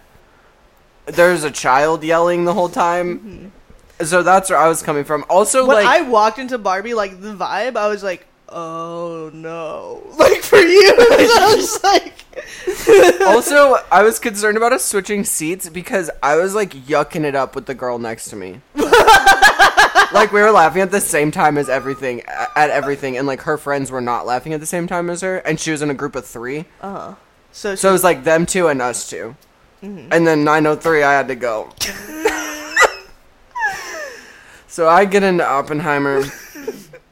[1.06, 3.18] There's a child yelling the whole time.
[3.18, 4.04] Mm-hmm.
[4.04, 5.24] So that's where I was coming from.
[5.28, 10.02] Also, when like, I walked into Barbie, like the vibe, I was like, oh no.
[10.18, 12.14] Like for you, I was like,
[13.26, 17.54] also, I was concerned about us switching seats because I was like yucking it up
[17.54, 18.60] with the girl next to me.
[20.12, 23.58] like we were laughing at the same time as everything at everything, and like her
[23.58, 25.94] friends were not laughing at the same time as her, and she was in a
[25.94, 26.66] group of three.
[26.80, 27.14] Uh huh.
[27.52, 29.34] so, So it was like them two and us 2
[29.82, 31.70] and then 903, I had to go.
[34.68, 36.24] so I get into Oppenheimer.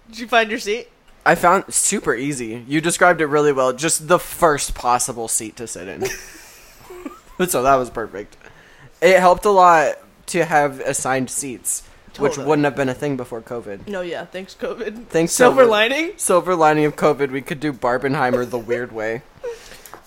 [0.09, 0.89] did you find your seat?
[1.29, 2.65] I found super easy.
[2.67, 3.75] You described it really well.
[3.75, 6.07] Just the first possible seat to sit in.
[7.49, 8.39] so that was perfect.
[9.03, 11.83] It helped a lot to have assigned seats,
[12.17, 12.47] which Totally.
[12.47, 13.89] wouldn't have been a thing before COVID.
[13.89, 14.25] No, yeah.
[14.25, 15.09] Thanks, COVID.
[15.09, 15.69] Thanks, Silver COVID.
[15.69, 16.13] lining.
[16.17, 19.21] Silver lining of COVID, we could do Barbenheimer the weird way.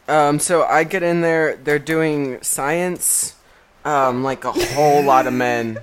[0.08, 1.56] Um, so I get in there.
[1.56, 3.36] They're doing science.
[3.86, 5.78] Um, like a whole lot of men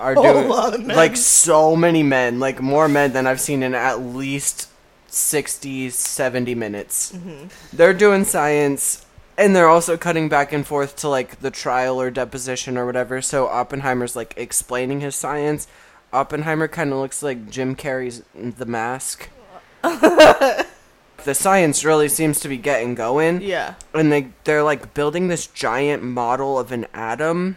[0.00, 0.96] are doing lot of men.
[0.96, 4.68] like so many men, like more men than I've seen in at least
[5.08, 7.12] 60, 70 minutes.
[7.12, 7.48] Mm-hmm.
[7.76, 9.04] They're doing science.
[9.38, 13.22] And they're also cutting back and forth to like the trial or deposition or whatever.
[13.22, 15.66] So Oppenheimer's like explaining his science.
[16.12, 19.30] Oppenheimer kind of looks like Jim Carrey's The Mask.
[19.82, 23.74] the science really seems to be getting going Yeah.
[23.94, 27.56] and they they're like building this giant model of an atom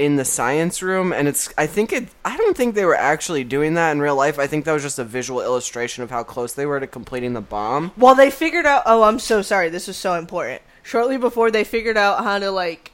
[0.00, 3.44] in the science room and it's I think it I don't think they were actually
[3.44, 4.38] doing that in real life.
[4.38, 7.34] I think that was just a visual illustration of how close they were to completing
[7.34, 7.92] the bomb.
[7.96, 8.82] Well, they figured out.
[8.86, 9.68] Oh, I'm so sorry.
[9.68, 10.62] This is so important.
[10.82, 12.92] Shortly before they figured out how to like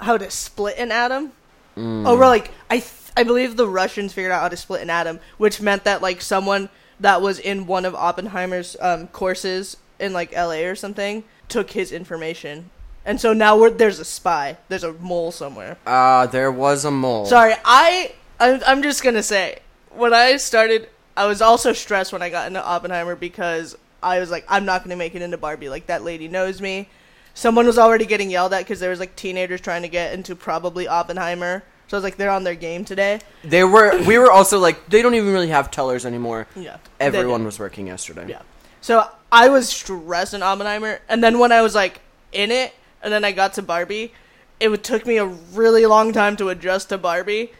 [0.00, 1.32] how to split an atom.
[1.76, 4.90] Oh, we're like I th- I believe the Russians figured out how to split an
[4.90, 10.12] atom, which meant that like someone that was in one of Oppenheimer's um, courses in
[10.12, 10.64] like L.A.
[10.66, 12.70] or something took his information,
[13.04, 14.56] and so now we're there's a spy.
[14.68, 15.76] There's a mole somewhere.
[15.86, 17.26] Uh there was a mole.
[17.26, 22.22] Sorry, I I'm, I'm just gonna say when I started, I was also stressed when
[22.22, 25.68] I got into Oppenheimer because I was like, I'm not gonna make it into Barbie.
[25.68, 26.88] Like that lady knows me.
[27.34, 30.34] Someone was already getting yelled at because there was like teenagers trying to get into
[30.34, 31.62] probably Oppenheimer.
[31.88, 33.20] So I was like, they're on their game today.
[33.42, 36.46] They were we were also like they don't even really have tellers anymore.
[36.54, 38.26] Yeah, Everyone was working yesterday.
[38.28, 38.42] Yeah.
[38.80, 42.00] So I was stressed in Oppenheimer, and then when I was like
[42.32, 44.12] in it, and then I got to Barbie,
[44.60, 47.52] it took me a really long time to adjust to Barbie.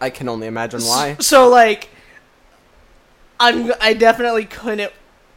[0.00, 1.16] I can only imagine why.
[1.20, 1.88] So like,
[3.38, 4.92] I'm I definitely couldn't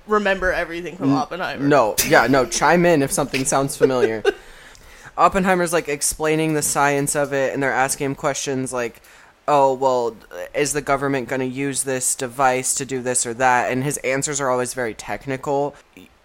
[0.07, 1.67] remember everything from Oppenheimer.
[1.67, 4.23] No, yeah, no, chime in if something sounds familiar.
[5.17, 9.01] Oppenheimer's like explaining the science of it, and they're asking him questions like,
[9.47, 10.15] oh, well,
[10.53, 13.71] is the government going to use this device to do this or that?
[13.71, 15.75] And his answers are always very technical.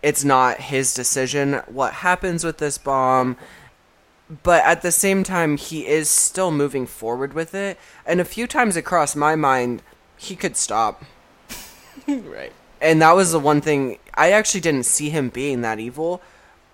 [0.03, 3.37] It's not his decision what happens with this bomb.
[4.43, 7.79] But at the same time, he is still moving forward with it.
[8.07, 9.83] And a few times it crossed my mind,
[10.17, 11.03] he could stop.
[12.07, 12.53] right.
[12.81, 16.23] And that was the one thing I actually didn't see him being that evil.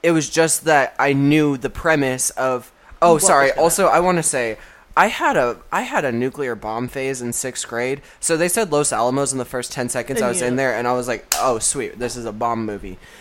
[0.02, 4.18] It was just that I knew the premise of oh What sorry, also I want
[4.18, 4.58] to say
[4.96, 8.00] I had a I had a nuclear bomb phase in 6th grade.
[8.18, 10.88] So they said Los Alamos in the first 10 seconds I was in there and
[10.88, 11.98] I was like, "Oh, sweet.
[11.98, 12.98] This is a bomb movie."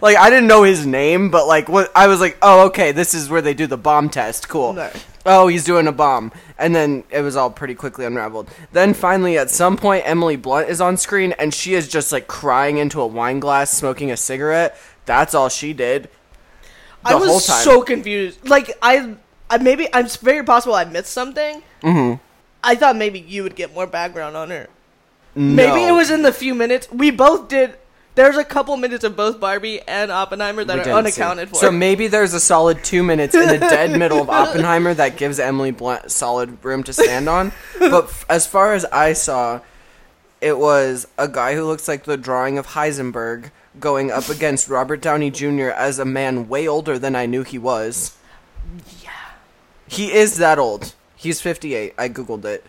[0.00, 3.12] like I didn't know his name, but like what I was like, "Oh, okay, this
[3.12, 4.48] is where they do the bomb test.
[4.48, 4.90] Cool." No.
[5.26, 6.32] oh, he's doing a bomb.
[6.58, 8.48] And then it was all pretty quickly unraveled.
[8.72, 12.28] Then finally, at some point, Emily Blunt is on screen and she is just like
[12.28, 14.78] crying into a wine glass, smoking a cigarette.
[15.04, 16.08] That's all she did.
[17.06, 18.48] I was so confused.
[18.48, 19.16] Like I,
[19.50, 21.62] I maybe I'm very possible I missed something.
[21.82, 22.22] Mm-hmm.
[22.62, 24.68] I thought maybe you would get more background on her.
[25.34, 27.76] Maybe it was in the few minutes we both did.
[28.14, 31.56] There's a couple minutes of both Barbie and Oppenheimer that are unaccounted for.
[31.56, 35.38] So maybe there's a solid two minutes in the dead middle of Oppenheimer that gives
[35.38, 37.52] Emily Blunt solid room to stand on.
[37.78, 39.60] But f- as far as I saw,
[40.40, 45.00] it was a guy who looks like the drawing of Heisenberg going up against Robert
[45.00, 45.68] Downey Jr.
[45.70, 48.16] as a man way older than I knew he was.
[49.02, 49.10] yeah.
[49.88, 50.94] He is that old.
[51.14, 51.94] He's 58.
[51.98, 52.64] I googled it.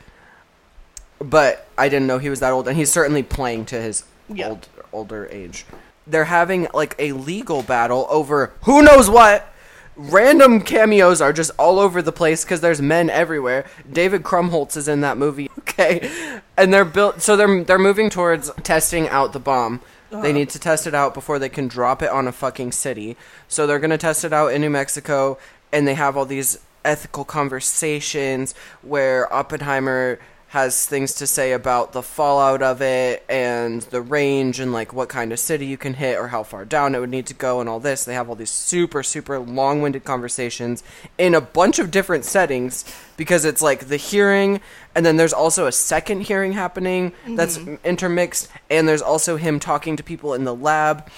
[1.19, 4.49] But I didn't know he was that old and he's certainly playing to his Yeah.
[4.49, 5.65] old older age.
[6.05, 9.51] They're having like a legal battle over who knows what.
[9.95, 13.65] Random cameos are just all over the place because there's men everywhere.
[13.91, 15.49] David Krumholtz is in that movie.
[15.79, 16.09] Okay,
[16.57, 19.79] and they're built so they're they're moving towards testing out the bomb.
[20.09, 23.17] They need to test it out before they can drop it on a fucking city.
[23.47, 25.37] So they're going to test it out in New Mexico,
[25.71, 32.01] and they have all these ethical conversations where Oppenheimer has things to say about the
[32.01, 36.17] fallout of it and the range and like what kind of city you can hit
[36.17, 38.05] or how far down it would need to go and all this.
[38.05, 40.83] They have all these super super long-winded conversations
[41.17, 42.85] in a bunch of different settings
[43.17, 44.61] because it's like the hearing
[44.95, 47.75] and then there's also a second hearing happening that's mm-hmm.
[47.85, 51.09] intermixed and there's also him talking to people in the lab.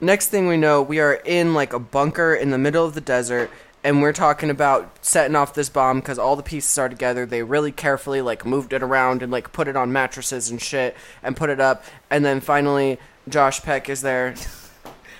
[0.00, 3.00] Next thing we know, we are in like a bunker in the middle of the
[3.00, 3.50] desert
[3.86, 7.24] and we're talking about setting off this bomb because all the pieces are together.
[7.24, 10.96] They really carefully like moved it around and like put it on mattresses and shit
[11.22, 11.84] and put it up.
[12.10, 14.34] And then finally, Josh Peck is there.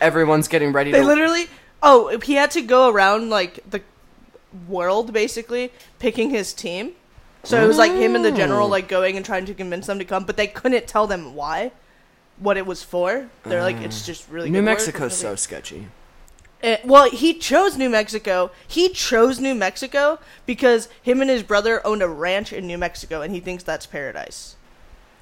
[0.00, 1.07] Everyone's getting ready They to.
[1.07, 1.46] literally.
[1.81, 3.83] Oh, he had to go around like the
[4.66, 6.94] world basically picking his team.
[7.44, 10.00] So it was like him and the general like going and trying to convince them
[10.00, 11.70] to come, but they couldn't tell them why,
[12.38, 13.29] what it was for.
[13.44, 14.07] They're like, it's mm.
[14.07, 15.87] just really New good Mexico's so sketchy.
[16.62, 18.50] Eh, well, he chose New Mexico.
[18.66, 23.20] He chose New Mexico because him and his brother owned a ranch in New Mexico,
[23.20, 24.56] and he thinks that's paradise.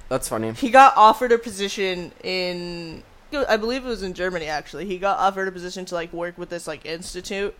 [0.07, 0.53] That's funny.
[0.53, 4.45] He got offered a position in, I believe it was in Germany.
[4.45, 7.55] Actually, he got offered a position to like work with this like institute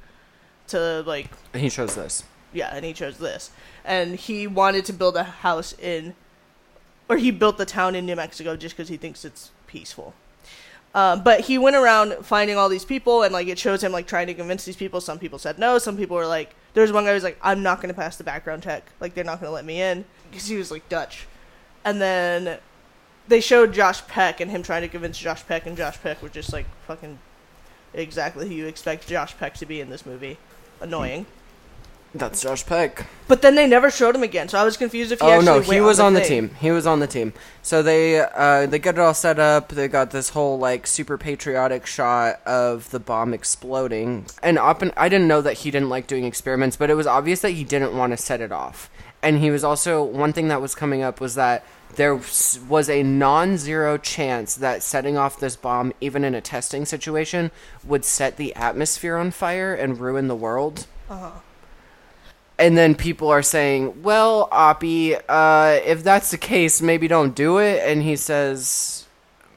[0.68, 2.24] to like And he chose this.
[2.54, 3.52] yeah, and he chose this.
[3.84, 6.16] And he wanted to build a house in,
[7.10, 10.14] or he built the town in New Mexico just because he thinks it's peaceful.
[10.96, 14.08] Um, but he went around finding all these people, and like it shows him like
[14.08, 15.02] trying to convince these people.
[15.02, 15.78] Some people said no.
[15.78, 18.24] Some people were like, there's one guy who's like, I'm not going to pass the
[18.24, 18.90] background check.
[19.02, 21.28] Like they're not going to let me in because he was like Dutch.
[21.84, 22.60] And then
[23.28, 26.32] they showed Josh Peck and him trying to convince Josh Peck, and Josh Peck was
[26.32, 27.20] just like fucking
[27.94, 30.38] exactly who you expect Josh Peck to be in this movie.
[30.80, 31.26] Annoying.
[32.16, 33.08] That's Josh Peck.
[33.28, 35.48] But then they never showed him again, so I was confused if he actually went
[35.50, 36.48] oh actually no, went he was on the thing.
[36.48, 36.56] team.
[36.62, 37.34] He was on the team.
[37.62, 39.70] So they uh, they get it all set up.
[39.70, 44.28] They got this whole like super patriotic shot of the bomb exploding.
[44.42, 47.42] And Oppen, I didn't know that he didn't like doing experiments, but it was obvious
[47.42, 48.90] that he didn't want to set it off.
[49.22, 53.04] And he was also one thing that was coming up was that there was a
[53.04, 57.52] non-zero chance that setting off this bomb, even in a testing situation,
[57.84, 60.88] would set the atmosphere on fire and ruin the world.
[62.58, 67.58] And then people are saying, "Well, Oppie, uh, if that's the case, maybe don't do
[67.58, 69.06] it." And he says,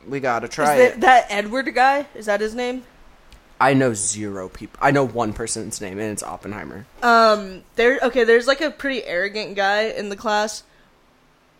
[0.07, 2.07] "We gotta try that, it." that Edward guy?
[2.15, 2.83] Is that his name?
[3.61, 4.79] I know zero people.
[4.81, 6.87] I know one person's name, and it's Oppenheimer.
[7.03, 7.99] Um, there.
[8.03, 10.63] Okay, there's like a pretty arrogant guy in the class,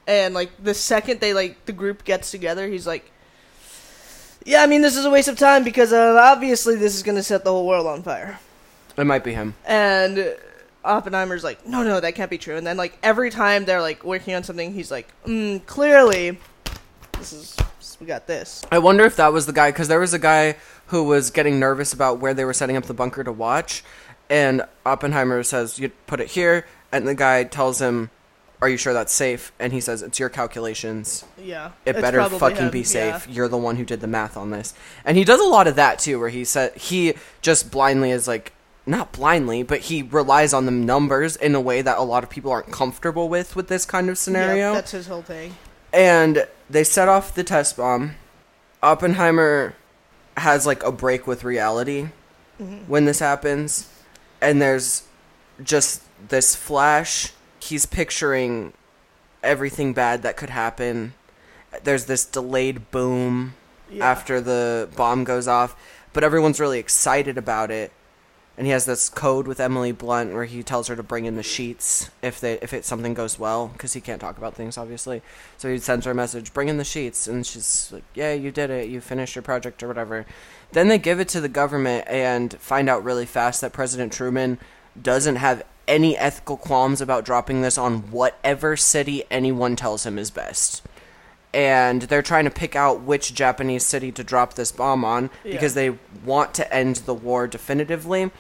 [0.07, 3.11] and like the second they like the group gets together, he's like,
[4.45, 7.23] "Yeah, I mean this is a waste of time because uh, obviously this is gonna
[7.23, 8.39] set the whole world on fire."
[8.97, 9.55] It might be him.
[9.65, 10.37] And
[10.85, 14.05] Oppenheimer's like, "No, no, that can't be true." And then like every time they're like
[14.05, 16.39] working on something, he's like, mm, "Clearly,
[17.19, 17.57] this is
[18.01, 20.57] we got this." I wonder if that was the guy because there was a guy
[20.87, 23.83] who was getting nervous about where they were setting up the bunker to watch,
[24.31, 28.11] and Oppenheimer says, "You put it here," and the guy tells him,
[28.63, 31.25] "Are you sure that's safe?" And he says, "It's your calculations.
[31.37, 33.27] Yeah, It better fucking him, be safe.
[33.27, 33.35] yeah.
[33.35, 35.75] You're the one who did the math on this." And he does a lot of
[35.77, 38.53] that too, where he said he just blindly is like.
[38.89, 42.31] Not blindly, but he relies on the numbers in a way that a lot of
[42.31, 44.69] people aren't comfortable with with this kind of scenario.
[44.73, 45.55] Yep, that's his whole thing.
[45.93, 48.15] and they set off the test bomb.
[48.83, 49.75] Oppenheimer
[50.37, 52.09] has like a break with reality
[52.61, 52.77] mm-hmm.
[52.87, 53.93] when this happens,
[54.41, 55.03] and there's
[55.63, 57.33] just this flash.
[57.61, 58.73] He's picturing
[59.43, 61.15] everything bad that could happen.
[61.85, 63.55] There's this delayed boom
[63.91, 64.09] Yeah.
[64.11, 65.77] after the bomb goes off,
[66.13, 67.93] but everyone's really excited about it.
[68.59, 71.37] And he has this code with Emily Blunt where he tells her to bring in
[71.37, 74.77] the sheets if they if it something goes well because he can't talk about things
[74.77, 75.23] obviously.
[75.59, 78.51] So he sends her a message, bring in the sheets, and she's like, "Yeah, you
[78.51, 78.89] did it.
[78.89, 80.27] You finished your project or whatever."
[80.73, 84.59] Then they give it to the government and find out really fast that President Truman
[85.01, 90.33] doesn't have any ethical qualms about dropping this on whatever city anyone tells him is
[90.33, 90.83] best
[91.55, 95.75] and they're trying to pick out which Japanese city to drop this bomb on because
[95.75, 98.31] they want to end the war definitively.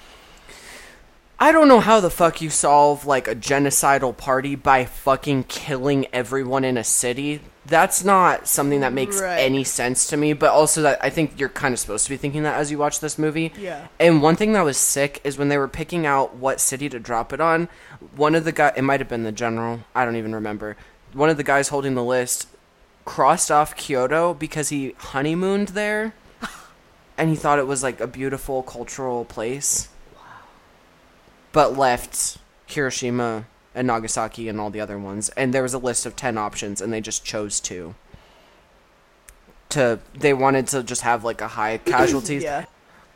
[1.40, 6.06] I don't know how the fuck you solve like a genocidal party by fucking killing
[6.12, 7.40] everyone in a city.
[7.64, 9.36] That's not something that makes Right.
[9.38, 12.16] any sense to me, but also that I think you're kind of supposed to be
[12.16, 13.52] thinking that as you watch this movie.
[13.56, 13.86] Yeah.
[14.00, 16.98] And one thing that was sick is when they were picking out what city to
[16.98, 17.68] drop it on,
[18.16, 20.76] one of the guy it might have been the general, I don't even remember.
[21.12, 22.48] One of the guys holding the list
[23.08, 26.12] crossed off Kyoto because he honeymooned there
[27.16, 29.88] and he thought it was like a beautiful cultural place.
[31.52, 36.04] But left Hiroshima and Nagasaki and all the other ones and there was a list
[36.04, 37.94] of 10 options and they just chose two.
[39.70, 42.42] to they wanted to just have like a high casualties.
[42.42, 42.66] Yeah.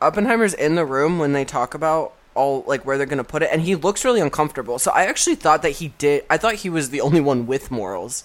[0.00, 3.50] Oppenheimer's in the room when they talk about all like where they're gonna put it,
[3.52, 4.78] and he looks really uncomfortable.
[4.78, 6.24] So I actually thought that he did.
[6.30, 8.24] I thought he was the only one with morals.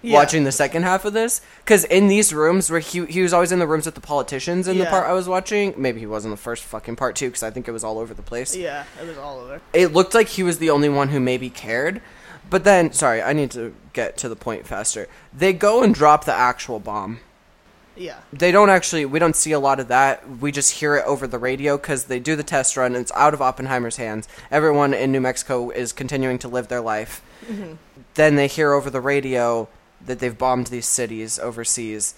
[0.00, 0.14] Yeah.
[0.14, 3.50] Watching the second half of this, because in these rooms where he he was always
[3.50, 5.74] in the rooms with the politicians in the part I was watching.
[5.76, 7.98] Maybe he was in the first fucking part too, because I think it was all
[7.98, 8.54] over the place.
[8.54, 9.60] Yeah, it was all over.
[9.72, 12.00] It looked like he was the only one who maybe cared.
[12.48, 15.08] But then, sorry, I need to get to the point faster.
[15.36, 17.20] They go and drop the actual bomb
[17.96, 18.18] Yeah.
[18.32, 21.26] they don't actually we don't see a lot of that we just hear it over
[21.26, 24.94] the radio because they do the test run and it's out of oppenheimer's hands everyone
[24.94, 27.74] in new mexico is continuing to live their life mm-hmm.
[28.14, 29.68] then they hear over the radio
[30.04, 32.14] that they've bombed these cities overseas.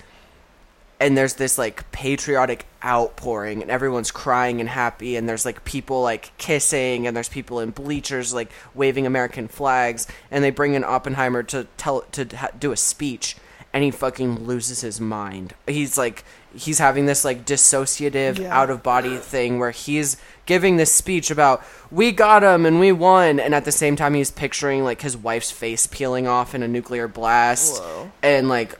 [0.99, 6.03] And there's this like patriotic outpouring and everyone's crying and happy and there's like people
[6.03, 10.83] like kissing and there's people in bleachers like waving american flags and they bring in
[10.83, 13.37] oppenheimer to tell to ha- do a speech
[13.73, 15.55] and he fucking loses his mind.
[15.66, 18.56] He's like he's having this like dissociative Yeah.
[18.58, 22.90] out of body thing where he's giving this speech about we got him and we
[22.92, 26.62] won and at the same time he's picturing like his wife's face peeling off in
[26.62, 28.10] a nuclear blast Whoa.
[28.22, 28.76] and like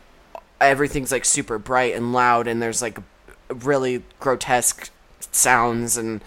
[0.61, 2.99] everything's like super bright and loud and there's like
[3.49, 4.91] really grotesque
[5.31, 6.21] sounds and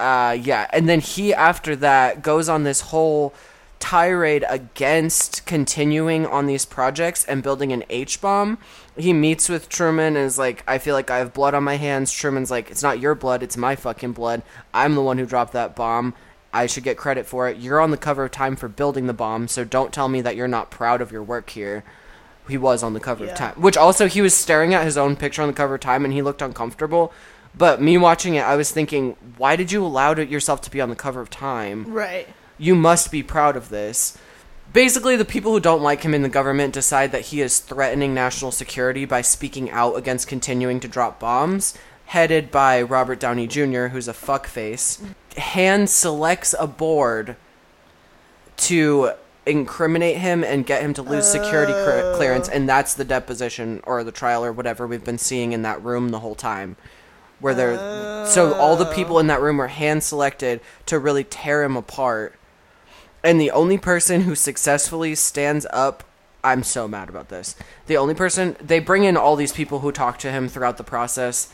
[0.00, 3.34] uh yeah and then he after that goes on this whole
[3.82, 8.58] tirade against continuing on these projects and building an H-bomb.
[8.96, 11.76] He meets with Truman and is like, I feel like I have blood on my
[11.76, 12.12] hands.
[12.12, 14.42] Truman's like, it's not your blood, it's my fucking blood.
[14.72, 16.14] I'm the one who dropped that bomb.
[16.52, 17.56] I should get credit for it.
[17.56, 20.36] You're on the cover of Time for building the bomb, so don't tell me that
[20.36, 21.82] you're not proud of your work here.
[22.48, 23.32] He was on the cover Yeah.
[23.32, 23.54] of Time.
[23.56, 26.14] Which also, he was staring at his own picture on the cover of Time and
[26.14, 27.12] he looked uncomfortable.
[27.54, 30.80] But me watching it, I was thinking, why did you allow it yourself to be
[30.80, 31.84] on the cover of Time?
[31.92, 32.28] Right.
[32.62, 34.16] You must be proud of this.
[34.72, 38.14] Basically, the people who don't like him in the government decide that he is threatening
[38.14, 43.88] national security by speaking out against continuing to drop bombs, headed by Robert Downey Jr.,
[43.88, 45.04] who's a fuckface.
[45.36, 47.34] Hand selects a board
[48.58, 49.10] to
[49.44, 52.16] incriminate him and get him to lose security clear- uh.
[52.16, 55.82] clearance, and that's the deposition or the trial or whatever we've been seeing in that
[55.82, 56.76] room the whole time.
[57.40, 61.64] Where they're so all the people in that room were hand selected to really tear
[61.64, 62.36] him apart
[63.24, 66.04] and the only person who successfully stands up
[66.44, 67.54] i'm so mad about this.
[67.86, 70.84] The only person they bring in all these people who talk to him throughout the
[70.84, 71.52] process.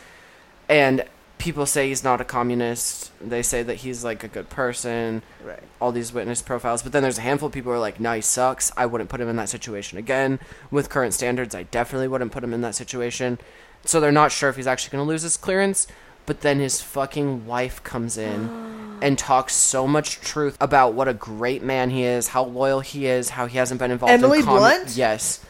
[0.68, 1.04] And
[1.38, 3.12] people say he's not a communist.
[3.20, 5.22] They say that he's like a good person.
[5.44, 5.62] Right.
[5.80, 6.82] all these witness profiles.
[6.82, 8.72] But then there's a handful of people who are like no he sucks.
[8.76, 10.40] I wouldn't put him in that situation again.
[10.70, 13.38] With current standards i definitely wouldn't put him in that situation.
[13.84, 15.86] So they're not sure if he's actually going to lose his clearance.
[16.26, 21.14] But then his fucking wife comes in and talks so much truth about what a
[21.14, 24.44] great man he is how loyal he is how he hasn't been involved Emily in
[24.44, 24.96] commu- Blunt?
[24.96, 25.44] yes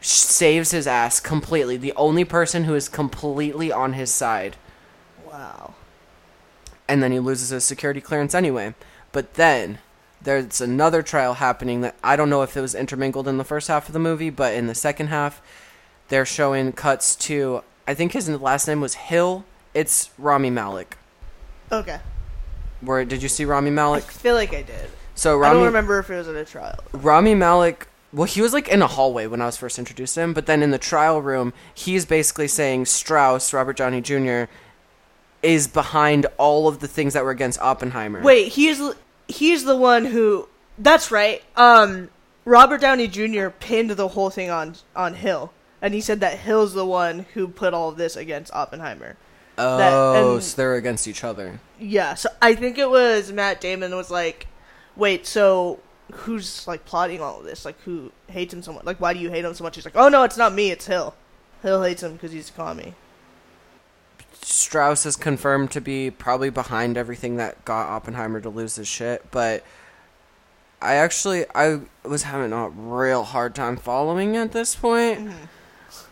[0.00, 4.56] saves his ass completely the only person who is completely on his side
[5.30, 5.74] Wow.
[6.88, 8.74] and then he loses his security clearance anyway.
[9.12, 9.78] But then
[10.20, 13.68] there's another trial happening that I don't know if it was intermingled in the first
[13.68, 15.40] half of the movie, but in the second half,
[16.08, 19.44] they're showing cuts to I think his last name was Hill.
[19.74, 20.96] It's Rami Malek.
[21.70, 22.00] Okay.
[22.82, 24.90] Where did you see Rami I feel like I did.
[25.14, 26.78] So Rami, I don't remember if it was in a trial.
[26.92, 27.88] Rami Malek.
[28.12, 30.44] Well, he was like in a hallway when I was first introduced to him, but
[30.46, 34.44] then in the trial room, he's basically saying Strauss, Robert Downey Jr.,
[35.42, 38.20] is behind all of the things that were against Oppenheimer.
[38.22, 38.80] Wait, he's
[39.28, 40.48] he's the one who.
[40.78, 41.42] That's right.
[41.56, 42.10] Um,
[42.44, 43.48] Robert Downey Jr.
[43.48, 47.48] pinned the whole thing on on Hill, and he said that Hill's the one who
[47.48, 49.16] put all of this against Oppenheimer.
[49.58, 51.60] Oh, and- so they're against each other.
[51.78, 54.46] Yeah, so I think it was Matt Damon was like,
[54.96, 55.80] "Wait, so
[56.12, 57.64] who's like plotting all of this?
[57.64, 58.84] Like, who hates him so much?
[58.84, 60.70] Like, why do you hate him so much?" He's like, "Oh no, it's not me.
[60.70, 61.14] It's Hill.
[61.62, 62.94] Hill hates him because he's a commie."
[64.42, 69.30] Strauss is confirmed to be probably behind everything that got Oppenheimer to lose his shit,
[69.30, 69.62] but
[70.82, 75.44] I actually I was having a real hard time following at this point mm-hmm.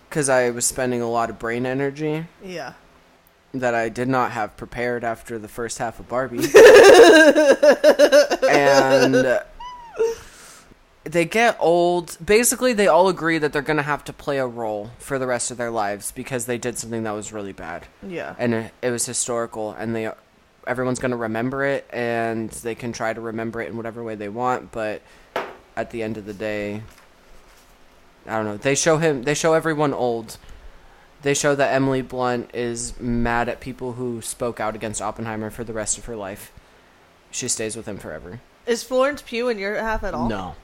[0.08, 2.74] because I was spending a lot of brain energy Yeah.
[3.52, 6.38] That I did not have prepared after the first half of Barbie.
[8.48, 9.40] and
[11.04, 12.16] they get old.
[12.24, 15.26] Basically, they all agree that they're going to have to play a role for the
[15.26, 17.86] rest of their lives because they did something that was really bad.
[18.06, 18.34] Yeah.
[18.38, 20.10] And it, it was historical and they
[20.66, 24.14] everyone's going to remember it and they can try to remember it in whatever way
[24.14, 25.02] they want, but
[25.74, 26.82] at the end of the day
[28.26, 28.56] I don't know.
[28.58, 30.36] They show him they show everyone old
[31.22, 35.64] they show that Emily Blunt is mad at people who spoke out against Oppenheimer for
[35.64, 36.52] the rest of her life.
[37.30, 38.40] She stays with him forever.
[38.66, 40.28] Is Florence Pugh in your half at all?
[40.28, 40.54] No.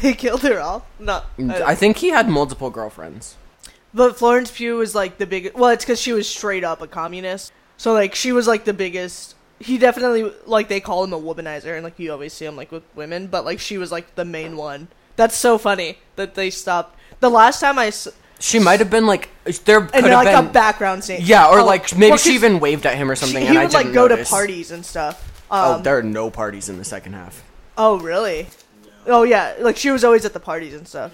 [0.00, 0.82] They killed her off.
[0.98, 1.22] No.
[1.38, 3.36] Mm, uh, I think he had multiple girlfriends.
[3.92, 5.56] But Florence Pugh was like the biggest.
[5.56, 7.52] Well, it's because she was straight up a communist.
[7.76, 9.34] So like she was like the biggest.
[9.58, 12.70] He definitely like they call him a womanizer, and like you always see him like
[12.70, 13.26] with women.
[13.26, 14.88] But like she was like the main one.
[15.16, 16.96] That's so funny that they stopped.
[17.18, 18.08] The last time I s-
[18.40, 19.28] She might have been like
[19.64, 21.20] there could and have like been a background scene.
[21.22, 23.42] yeah, or Oh, like maybe well, she 'cause even waved at him or something.
[23.42, 24.28] she- and he I would like didn't go notice.
[24.28, 25.22] to parties and stuff.
[25.50, 27.42] Oh, Um, there are no parties in the second half.
[27.76, 28.48] Oh, really?
[29.06, 29.54] Oh, yeah.
[29.60, 31.12] Like she was always at the parties and stuff.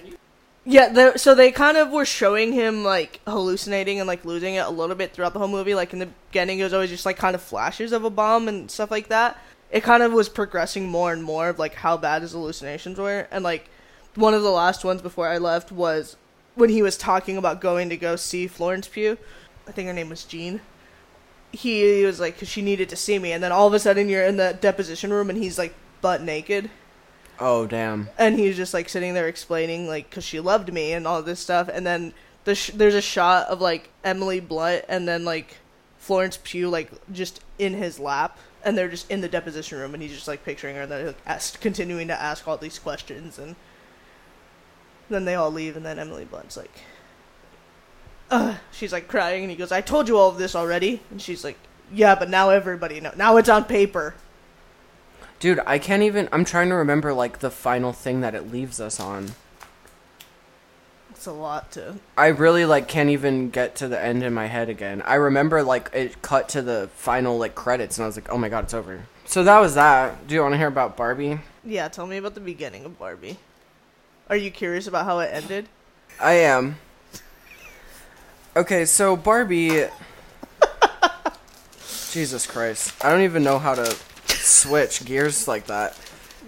[0.65, 0.89] Yeah.
[0.89, 4.71] The, so they kind of were showing him like hallucinating and like losing it a
[4.71, 5.75] little bit throughout the whole movie.
[5.75, 8.47] Like in the beginning, it was always just like kind of flashes of a bomb
[8.49, 9.39] and stuff like that.
[9.71, 13.27] It kind of was progressing more and more of like how bad his hallucinations were.
[13.31, 13.69] And like
[14.17, 16.17] one of the last ones before I left was
[16.57, 19.17] when he was talking about going to go see Florence Pugh.
[19.69, 20.61] I think her name was Jean.
[21.53, 24.09] He, was like, because she needed to see me, and then all of a sudden
[24.09, 26.69] you're in the deposition room and he's like butt naked
[27.41, 28.09] Oh damn.
[28.19, 31.41] and he's just like sitting there explaining like because she loved me and all this
[31.41, 32.13] stuff and then
[32.45, 35.57] the sh- there's a shot of like emily blunt and then like
[35.99, 40.03] florence pugh like just in his lap and they're just in the deposition room and
[40.03, 43.57] he's just like picturing her and they're like continuing to ask all these questions and
[45.09, 46.81] then they all leave and then emily blunt's like
[48.31, 48.57] Ugh.
[48.73, 51.45] she's like crying and he goes i told you all of this already and she's
[51.45, 51.59] like
[51.93, 54.15] yeah but now everybody know now it's on paper
[55.39, 58.81] Dude, I can't even I'm trying to remember like the final thing that it leaves
[58.81, 59.33] us on.
[61.11, 64.47] it's a lot to I really like can't even get to the end in my
[64.47, 65.03] head again.
[65.03, 68.39] I remember like it cut to the final like credits and I was like, "Oh
[68.39, 70.27] my god, it's over." So that was that.
[70.27, 71.41] Do you want to hear about Barbie?
[71.65, 73.37] Yeah, tell me about the beginning of Barbie.
[74.29, 75.69] Are you curious about how it ended?
[76.21, 76.77] I am.
[78.57, 79.85] Okay, so Barbie
[82.11, 82.95] Jesus Christ.
[83.05, 83.97] I don't even know how to
[84.27, 85.99] switch gears like that.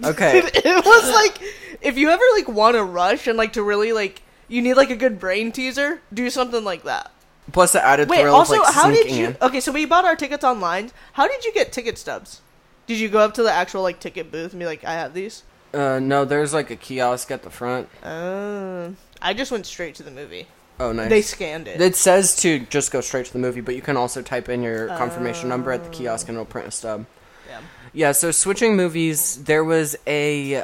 [0.02, 0.38] Okay.
[0.44, 1.40] it was like
[1.80, 4.90] if you ever like want to rush and like to really like you need like
[4.90, 7.12] a good brain teaser, do something like that.
[7.52, 9.26] Plus the added Wait, thrill also, of like how did you?
[9.28, 9.36] in.
[9.40, 10.90] Okay, so we bought our tickets online.
[11.12, 12.40] How did you get ticket stubs?
[12.86, 15.14] Did you go up to the actual like ticket booth and be like, "I have
[15.14, 15.44] these"?
[15.74, 17.88] Uh no, there's like a kiosk at the front.
[18.02, 18.90] Uh,
[19.20, 20.46] I just went straight to the movie.
[20.80, 21.10] Oh, nice.
[21.10, 21.80] They scanned it.
[21.80, 24.62] It says to just go straight to the movie, but you can also type in
[24.62, 27.04] your confirmation number at the kiosk and it'll print a stub.
[27.48, 27.60] Yeah.
[27.92, 30.62] Yeah, so switching movies, there was a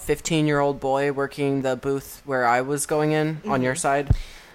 [0.00, 4.10] 15 year old boy working the booth where I was going in on your side,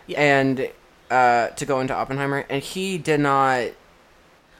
[0.07, 0.19] Yeah.
[0.21, 0.69] and
[1.09, 3.67] uh, to go into Oppenheimer, and he did not.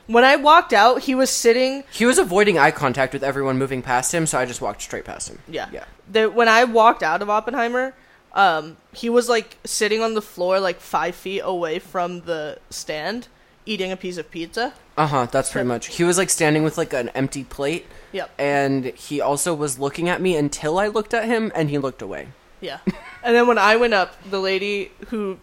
[0.08, 3.82] When I walked out, he was sitting He was avoiding eye contact with everyone moving
[3.82, 5.40] past him, so I just walked straight past him.
[5.48, 5.70] Yeah.
[5.72, 5.86] Yeah.
[6.12, 7.94] The, when I walked out of Oppenheimer,
[8.34, 13.28] um, he was like sitting on the floor, like five feet away from the stand,
[13.66, 14.74] eating a piece of pizza.
[14.98, 15.88] Uh huh, that's pretty much.
[15.98, 18.30] He was like standing with like an empty plate, Yep.
[18.40, 22.02] and he also was looking at me until I looked at him, and he looked
[22.02, 22.30] away.
[22.62, 22.80] Yeah.
[23.24, 25.38] and then when I went up, the lady who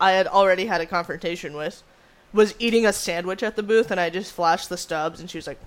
[0.00, 1.82] I had already had a confrontation with
[2.32, 5.38] was eating a sandwich at the booth, and I just flashed the stubs, and she
[5.38, 5.58] was like.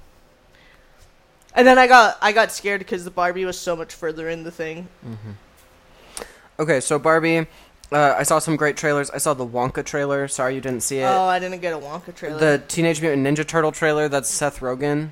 [1.54, 4.44] And then I got I got scared because the Barbie was so much further in
[4.44, 4.88] the thing.
[6.60, 7.48] Okay, so Barbie,
[7.92, 9.10] uh, I saw some great trailers.
[9.10, 10.28] I saw the Wonka trailer.
[10.28, 11.06] Sorry you didn't see it.
[11.06, 12.40] Oh, I didn't get a Wonka trailer.
[12.40, 14.10] the Teenage Mutant Ninja Turtle trailer.
[14.10, 15.10] That's Seth Rogen.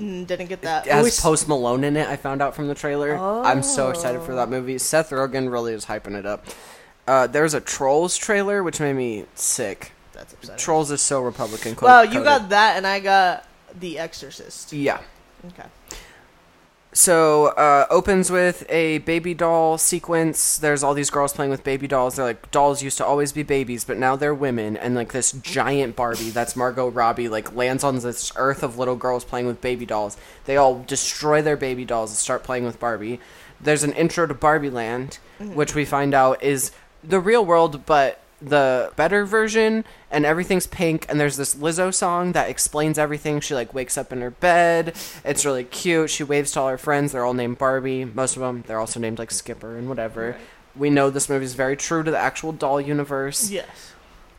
[0.00, 0.86] Mm, didn't get that.
[0.86, 2.08] It has Always- Post Malone in it.
[2.08, 3.16] I found out from the trailer.
[3.16, 4.78] I'm so excited for that movie.
[4.78, 6.46] Seth Rogen really is hyping it up.
[7.06, 9.92] Uh, there's a Trolls trailer, which made me sick.
[10.22, 10.58] That's upsetting.
[10.58, 11.76] Trolls is so Republican.
[11.82, 12.24] Wow, you coded.
[12.24, 13.44] got that, and I got
[13.78, 14.72] The Exorcist.
[14.72, 15.00] yeah.
[15.44, 15.68] Okay.
[16.92, 20.58] So uh, opens with a baby doll sequence.
[20.58, 22.16] There's all these girls playing with baby dolls.
[22.16, 24.76] They're like dolls used to always be babies, but now they're women.
[24.76, 28.94] And like this giant Barbie, that's Margot Robbie, like lands on this earth of little
[28.94, 30.16] girls playing with baby dolls.
[30.44, 33.18] They all destroy their baby dolls and start playing with Barbie.
[33.58, 36.70] There's an intro to Barbie Land, which we find out is
[37.02, 42.32] the real world, but the better version and everything's pink and there's this Lizzo song
[42.32, 43.40] that explains everything.
[43.40, 44.96] She like wakes up in her bed.
[45.24, 46.10] It's really cute.
[46.10, 47.12] She waves to all her friends.
[47.12, 48.04] They're all named Barbie.
[48.04, 50.36] Most of them they're also named like Skipper and whatever.
[50.74, 53.92] We know this movie is very true to the actual doll universe Yes.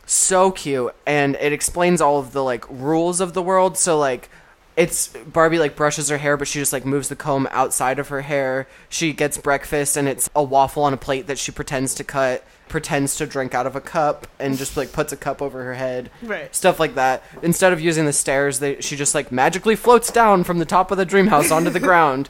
[0.06, 4.28] so cute and it explains all of the like rules of the world so like
[4.76, 8.08] it's barbie like brushes her hair but she just like moves the comb outside of
[8.08, 11.94] her hair she gets breakfast and it's a waffle on a plate that she pretends
[11.94, 15.40] to cut pretends to drink out of a cup and just like puts a cup
[15.40, 16.54] over her head Right.
[16.54, 20.42] stuff like that instead of using the stairs they she just like magically floats down
[20.44, 22.28] from the top of the dream house onto the ground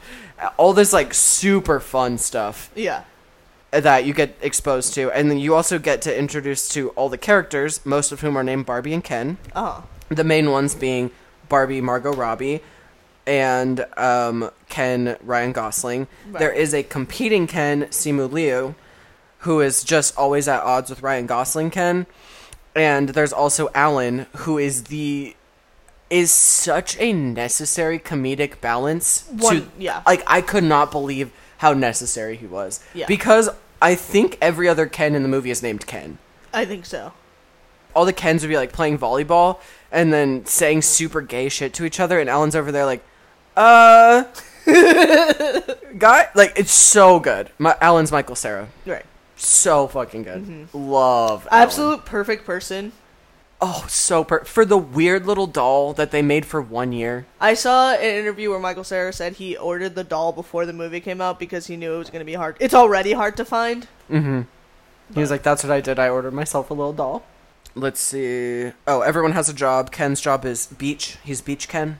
[0.59, 3.05] all this like super fun stuff Yeah.
[3.71, 7.19] that you get exposed to, and then you also get to introduce to all the
[7.19, 9.37] characters, most of whom are named Barbie and Ken.
[9.53, 9.81] Huh.
[10.11, 11.11] The main ones being
[11.49, 12.61] Barbie, Margot Robbie,
[13.27, 16.07] and um, Ken Ryan Gosling.
[16.31, 16.39] Right.
[16.41, 18.75] There is a competing Ken, Simu Liu,
[19.45, 22.07] who is just always at odds with Ryan Gosling Ken.
[22.75, 25.37] And there's also Alan, who is the
[26.11, 30.03] is such a necessary comedic balance One- to yeah.
[30.07, 32.81] like I could not believe how necessary he was.
[32.95, 33.07] Yeah.
[33.07, 33.49] Because
[33.83, 36.19] I think every other Ken in the movie is named Ken.
[36.53, 37.13] I think so.
[37.95, 39.61] All the Kens would be like playing volleyball
[39.93, 43.05] and then saying super gay shit to each other and Alan's over there like,
[43.57, 44.25] uh
[45.99, 47.51] guy like it's so good.
[47.59, 48.69] My Alan's Michael Cera.
[48.87, 49.05] Right.
[49.45, 50.69] So fucking good.
[50.75, 51.41] Love Alan.
[51.41, 51.63] Mm-hmm.
[51.63, 52.93] Absolute perfect person.
[53.61, 57.25] Oh, so per- for the weird little doll that they made for one year.
[57.41, 61.01] I saw an interview where Michael Cera said he ordered the doll before the movie
[61.01, 62.57] came out because he knew it was going to be hard.
[62.61, 63.87] It's already hard to find.
[64.11, 64.43] Mm-hmm.
[65.15, 65.99] He was like, "That's what I did.
[65.99, 67.25] I ordered myself a little doll."
[67.75, 68.73] Let's see.
[68.87, 69.91] Oh, everyone has a job.
[69.91, 71.17] Ken's job is beach.
[71.25, 71.99] He's beach Ken.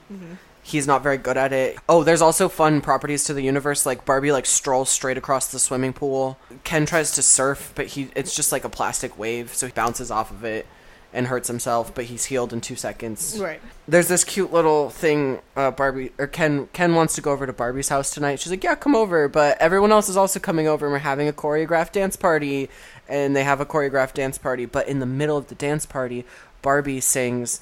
[0.67, 1.77] He's not very good at it.
[1.87, 3.85] Oh, there's also fun properties to the universe.
[3.85, 6.39] Like Barbie, like strolls straight across the swimming pool.
[6.63, 10.09] Ken tries to surf, but he it's just like a plastic wave, so he bounces
[10.09, 10.65] off of it
[11.13, 11.93] and hurts himself.
[11.93, 13.37] But he's healed in two seconds.
[13.39, 13.61] Right.
[13.87, 15.39] There's this cute little thing.
[15.55, 18.39] Uh, Barbie or Ken Ken wants to go over to Barbie's house tonight.
[18.39, 21.27] She's like, "Yeah, come over." But everyone else is also coming over, and we're having
[21.27, 22.69] a choreographed dance party.
[23.07, 24.65] And they have a choreographed dance party.
[24.65, 26.25] But in the middle of the dance party,
[26.63, 27.59] Barbie sings,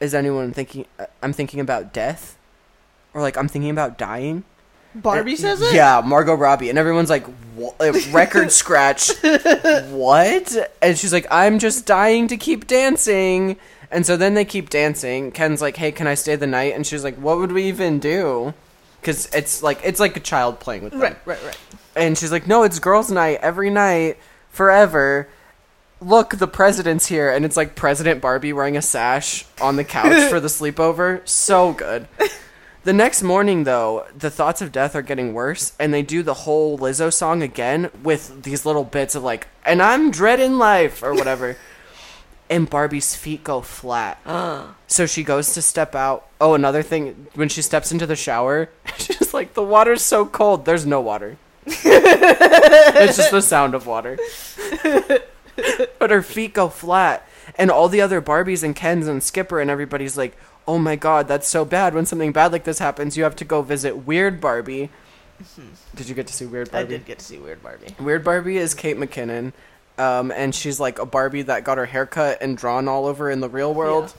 [0.00, 0.86] "Is anyone thinking?
[0.98, 2.35] uh, I'm thinking about death,
[3.16, 4.44] or like I'm thinking about dying."
[4.94, 5.74] Barbie And- says it?
[5.74, 9.10] Yeah, Margot Robbie, and everyone's like, "Wha- uh, record scratch,
[9.90, 10.56] what?
[10.80, 13.56] And she's like, I'm just dying to keep dancing.
[13.90, 15.32] And so then they keep dancing.
[15.32, 16.74] Ken's like, Hey, can I stay the night?
[16.74, 18.54] And she's like, What would we even do?
[19.00, 21.02] Because it's like it's like a child playing with them.
[21.02, 21.58] Right, right, right.
[21.94, 24.16] And she's like, No, it's girls' night every night
[24.50, 25.28] forever.
[26.00, 30.28] Look, the president's here, and it's like President Barbie wearing a sash on the couch
[30.30, 31.26] for the sleepover.
[31.28, 32.08] So good.
[32.86, 36.34] The next morning, though, the thoughts of death are getting worse, and they do the
[36.34, 41.12] whole Lizzo song again with these little bits of like, and I'm dreading life, or
[41.12, 41.56] whatever.
[42.48, 44.20] and Barbie's feet go flat.
[44.24, 44.68] Uh.
[44.86, 46.28] So she goes to step out.
[46.40, 50.64] Oh, another thing, when she steps into the shower, she's like, the water's so cold.
[50.64, 51.38] There's no water.
[51.66, 54.16] it's just the sound of water.
[55.98, 57.28] but her feet go flat.
[57.56, 61.28] And all the other Barbies and Kens and Skipper and everybody's like, oh my god,
[61.28, 61.94] that's so bad.
[61.94, 64.90] When something bad like this happens, you have to go visit Weird Barbie.
[65.94, 66.94] Did you get to see Weird Barbie?
[66.94, 67.94] I did get to see Weird Barbie.
[68.00, 69.52] Weird Barbie is Kate McKinnon.
[69.98, 73.30] Um, and she's like a Barbie that got her hair cut and drawn all over
[73.30, 74.14] in the real world.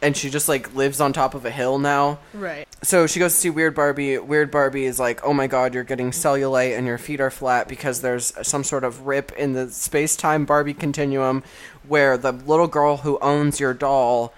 [0.00, 2.20] And she just like lives on top of a hill now.
[2.32, 2.68] Right.
[2.82, 4.16] So she goes to see Weird Barbie.
[4.18, 7.66] Weird Barbie is like, "Oh my god, you're getting cellulite and your feet are flat
[7.66, 11.42] because there's some sort of rip in the space-time Barbie continuum
[11.86, 14.32] where the little girl who owns your doll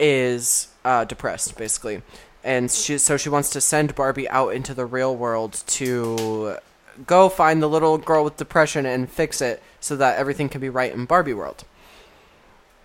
[0.00, 2.02] is uh, depressed, basically."
[2.44, 6.56] And she so she wants to send Barbie out into the real world to
[7.06, 10.68] go find the little girl with depression and fix it so that everything can be
[10.68, 11.64] right in Barbie world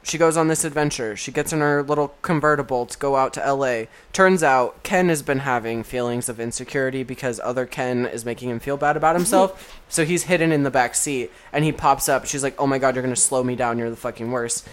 [0.08, 1.16] she goes on this adventure.
[1.16, 3.86] She gets in her little convertible to go out to LA.
[4.14, 8.60] Turns out Ken has been having feelings of insecurity because other Ken is making him
[8.60, 9.80] feel bad about himself.
[9.90, 12.26] so he's hidden in the back seat and he pops up.
[12.26, 13.78] She's like, "Oh my god, you're going to slow me down.
[13.78, 14.68] You're the fucking worst."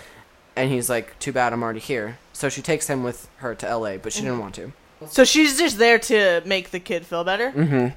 [0.57, 3.76] And he's like, "Too bad, I'm already here." So she takes him with her to
[3.76, 4.72] LA, but she didn't want to.
[5.09, 7.50] So she's just there to make the kid feel better?
[7.52, 7.88] Mm-hmm.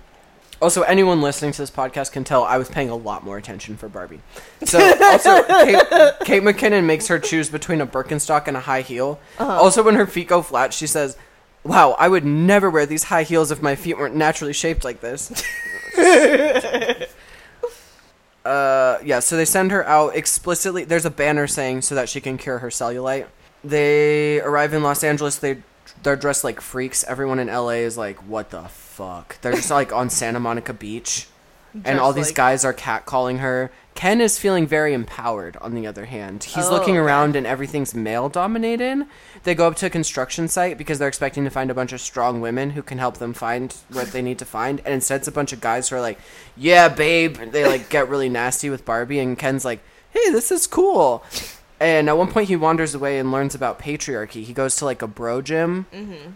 [0.59, 3.77] Also, anyone listening to this podcast can tell I was paying a lot more attention
[3.77, 4.21] for Barbie.
[4.63, 5.83] So, also, Kate,
[6.21, 9.19] Kate McKinnon makes her choose between a Birkenstock and a high heel.
[9.37, 11.15] Also, when her feet go flat, she says,
[11.63, 14.99] Wow, I would never wear these high heels if my feet weren't naturally shaped like
[15.01, 15.29] this.
[18.47, 20.83] uh, yeah, so they send her out explicitly.
[20.85, 23.27] There's a banner saying so that she can cure her cellulite.
[23.63, 25.37] They arrive in Los Angeles.
[25.37, 25.61] They
[26.03, 27.03] they're dressed like freaks.
[27.03, 31.27] Everyone in LA is like, "What the fuck?" They're just like on Santa Monica Beach,
[31.73, 33.71] and Dressed all these like- guys are catcalling her.
[33.97, 35.57] Ken is feeling very empowered.
[35.57, 37.03] On the other hand, he's Oh, looking okay.
[37.03, 39.07] around and everything's male dominated.
[39.41, 41.99] They go up to a construction site because they're expecting to find a bunch of
[41.99, 45.27] strong women who can help them find what they need to find, and instead it's
[45.27, 46.19] a bunch of guys who are like,
[46.55, 49.79] "Yeah, babe." And they like get really nasty with Barbie, and Ken's like,
[50.11, 51.23] "Hey, this is cool."
[51.79, 54.43] And at one point, he wanders away and learns about patriarchy.
[54.43, 55.87] He goes to like a bro gym.
[55.91, 56.31] Mm-hmm.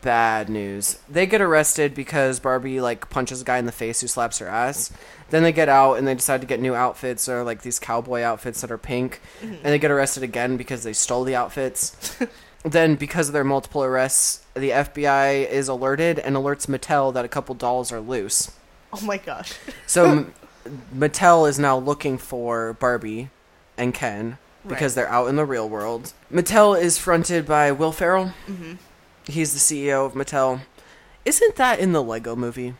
[0.00, 0.98] Bad news.
[1.08, 4.48] They get arrested because Barbie like punches a guy in the face who slaps her
[4.48, 4.90] ass.
[5.28, 8.22] Then they get out and they decide to get new outfits or like these cowboy
[8.22, 9.20] outfits that are pink.
[9.42, 12.16] And they get arrested again because they stole the outfits.
[12.64, 17.28] then because of their multiple arrests, the FBI is alerted and alerts Mattel that a
[17.28, 18.50] couple dolls are loose.
[18.94, 19.52] Oh my gosh.
[19.86, 20.26] So
[20.94, 23.28] Mattel is now looking for Barbie
[23.76, 25.02] and Ken because Right.
[25.04, 26.12] they're out in the real world.
[26.32, 28.32] Mattel is fronted by Will Ferrell.
[28.46, 28.74] Mm-hmm.
[29.26, 30.60] He's the CEO of Mattel.
[31.24, 32.74] Isn't that in the Lego movie?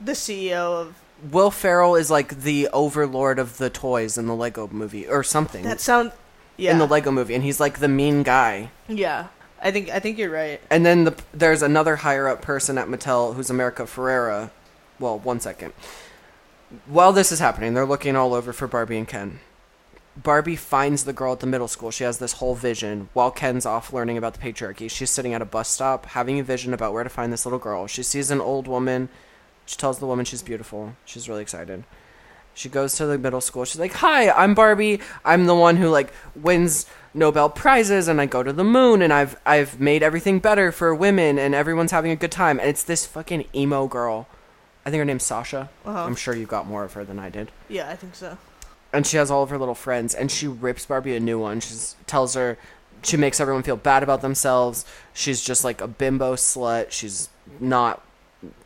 [0.00, 0.94] The CEO of
[1.30, 5.62] Will Ferrell is like the overlord of the toys in the Lego movie or something.
[5.64, 6.12] That sound.
[6.56, 6.72] Yeah.
[6.72, 8.70] in the Lego movie, and he's like the mean guy.
[8.88, 9.28] yeah.
[9.64, 10.60] I think I think you're right.
[10.70, 14.50] And then the, there's another higher up person at Mattel who's America Ferrera.
[14.98, 15.72] Well, one second.
[16.86, 19.38] While this is happening, they're looking all over for Barbie and Ken.
[20.16, 21.90] Barbie finds the girl at the middle school.
[21.90, 24.90] She has this whole vision while Ken's off learning about the patriarchy.
[24.90, 27.58] She's sitting at a bus stop having a vision about where to find this little
[27.58, 27.86] girl.
[27.86, 29.08] She sees an old woman.
[29.64, 30.96] She tells the woman she's beautiful.
[31.06, 31.84] She's really excited.
[32.54, 33.64] She goes to the middle school.
[33.64, 35.00] She's like, "Hi, I'm Barbie.
[35.24, 36.84] I'm the one who like wins
[37.14, 40.94] Nobel prizes and I go to the moon and I've I've made everything better for
[40.94, 44.28] women and everyone's having a good time." And it's this fucking emo girl.
[44.84, 45.70] I think her name's Sasha.
[45.86, 46.04] Uh-huh.
[46.04, 47.50] I'm sure you got more of her than I did.
[47.70, 48.36] Yeah, I think so.
[48.92, 51.60] And she has all of her little friends and she rips Barbie a new one.
[51.60, 51.74] She
[52.06, 52.58] tells her
[53.02, 54.84] she makes everyone feel bad about themselves.
[55.12, 56.90] She's just like a bimbo slut.
[56.90, 57.28] She's
[57.58, 58.02] not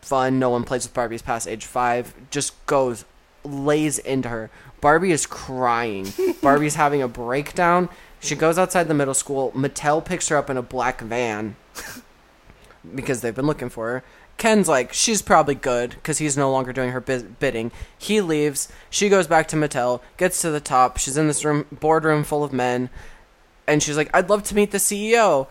[0.03, 0.39] fun.
[0.39, 2.31] No one plays with Barbies past age 5.
[2.31, 3.05] Just goes
[3.45, 4.51] lays into her.
[4.81, 6.13] Barbie is crying.
[6.43, 7.89] Barbie's having a breakdown.
[8.21, 9.53] She goes outside the middle school.
[9.53, 11.57] Mattel picks her up in a black van
[12.95, 14.05] because they've been looking for her.
[14.39, 17.73] Ken's like, she's probably good because he's no longer doing her bidding.
[17.99, 18.71] He leaves.
[18.91, 20.99] She goes back to Mattel, gets to the top.
[20.99, 22.91] She's in this room, boardroom full of men,
[23.67, 25.47] and she's like, I'd love to meet the CEO.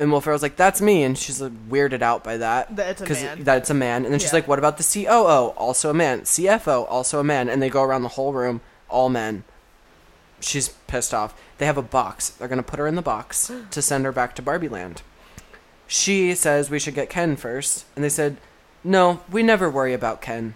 [0.00, 1.02] And Will Ferrell's like, that's me.
[1.02, 2.76] And she's like, weirded out by that.
[2.76, 3.44] That it's a man.
[3.44, 4.04] That it's a man.
[4.04, 4.36] And then she's Yeah.
[4.36, 5.48] like, what about the COO?
[5.56, 6.20] Also a man.
[6.20, 6.86] CFO?
[6.88, 7.48] Also a man.
[7.48, 9.42] And they go around the whole room, all men.
[10.38, 11.34] She's pissed off.
[11.58, 12.28] They have a box.
[12.28, 15.02] They're going to put her in the box to send her back to Barbie Land.
[15.88, 17.84] She says we should get Ken first.
[17.96, 18.36] And they said,
[18.84, 20.54] no, we never worry about Ken.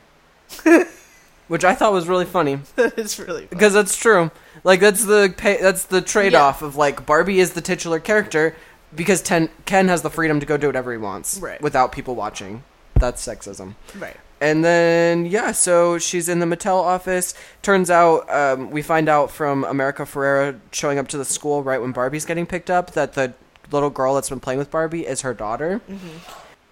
[1.48, 4.30] Which I thought was really funny it's really because that's true.
[4.64, 8.54] Like that's the pay, that's the trade off of like Barbie is the titular character
[8.94, 11.60] because ten, Ken has the freedom to go do whatever he wants Right.
[11.60, 12.62] without people watching.
[12.94, 13.74] That's sexism.
[13.98, 14.16] right.
[14.40, 17.34] And then yeah, so she's in the Mattel office.
[17.60, 21.80] Turns out um, we find out from America Ferrera showing up to the school right
[21.80, 23.34] when Barbie's getting picked up that the
[23.70, 25.80] little girl that's been playing with Barbie is her daughter.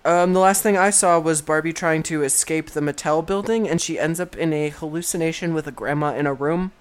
[0.04, 3.80] Um, the last thing I saw was Barbie trying to escape the Mattel building, and
[3.80, 6.72] she ends up in a hallucination with a grandma in a room.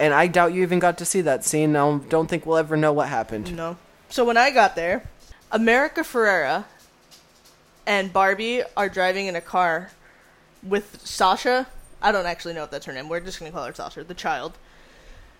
[0.00, 1.76] And I doubt you even got to see that scene.
[1.76, 3.56] I don't think we'll ever know what happened.
[3.56, 3.76] No.
[4.08, 5.08] So when I got there,
[5.52, 6.64] America Ferrera
[7.86, 9.90] and Barbie are driving in a car
[10.62, 11.68] with Sasha.
[12.00, 13.08] I don't actually know if that's her name.
[13.08, 14.54] We're just gonna call her Sasha, the child.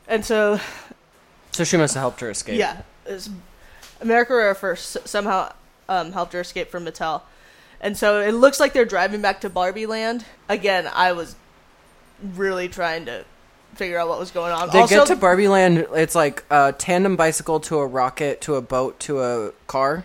[0.06, 0.60] And so,
[1.50, 2.58] So she must have helped her escape.
[2.58, 3.30] yeah, it's-
[4.00, 5.52] America Ferrera first somehow
[5.88, 7.22] um, helped her escape from Mattel.
[7.80, 10.24] And so it looks like they're driving back to Barbie Land.
[10.48, 11.34] Again, I was
[12.34, 13.24] really trying to
[13.74, 14.70] figure out what was going on.
[14.70, 15.86] They also, get to Barbie Land.
[15.94, 20.04] It's like a tandem bicycle to a rocket to a boat to a car.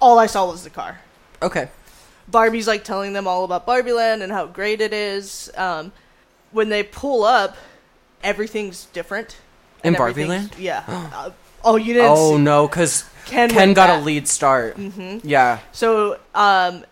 [0.00, 1.00] all I saw was the car.
[1.42, 1.68] Okay.
[2.28, 5.50] Barbie's like telling them all about Barbie Land and how great it is.
[5.56, 5.92] Um,
[6.52, 7.56] when they pull up,
[8.22, 9.36] everything's different.
[9.82, 10.52] In Barbie Land?
[10.58, 10.84] Yeah.
[11.12, 11.30] Uh,
[11.64, 12.10] oh, you didn't.
[12.10, 14.76] Oh see- no, because Ken, Ken got a lead start.
[14.76, 15.26] Mm-hmm.
[15.26, 15.60] Yeah.
[15.72, 16.84] So, um,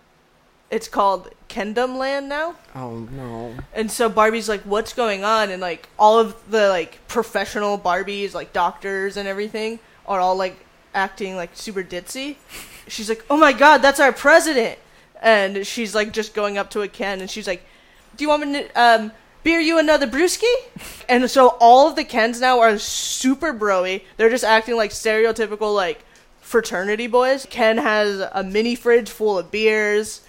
[0.71, 2.55] it's called Kendom Land now.
[2.75, 3.55] Oh no.
[3.75, 8.35] And so Barbie's like, "What's going on?" And like all of the like professional Barbies,
[8.35, 10.57] like doctors and everything, are all like
[10.95, 12.37] acting like super ditzy.
[12.87, 14.79] She's like, "Oh my god, that's our president!"
[15.21, 17.65] And she's like just going up to a Ken, and she's like,
[18.17, 19.13] "Do you want me to um,
[19.45, 20.53] beer you another brewski?"
[21.09, 24.03] And so all of the Kens now are super broy.
[24.17, 26.05] They're just acting like stereotypical like
[26.41, 27.47] fraternity boys.
[27.51, 30.23] Ken has a mini fridge full of beers,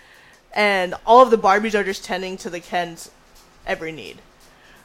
[0.54, 3.12] and all of the Barbies are just tending to the Ken's
[3.66, 4.18] every need.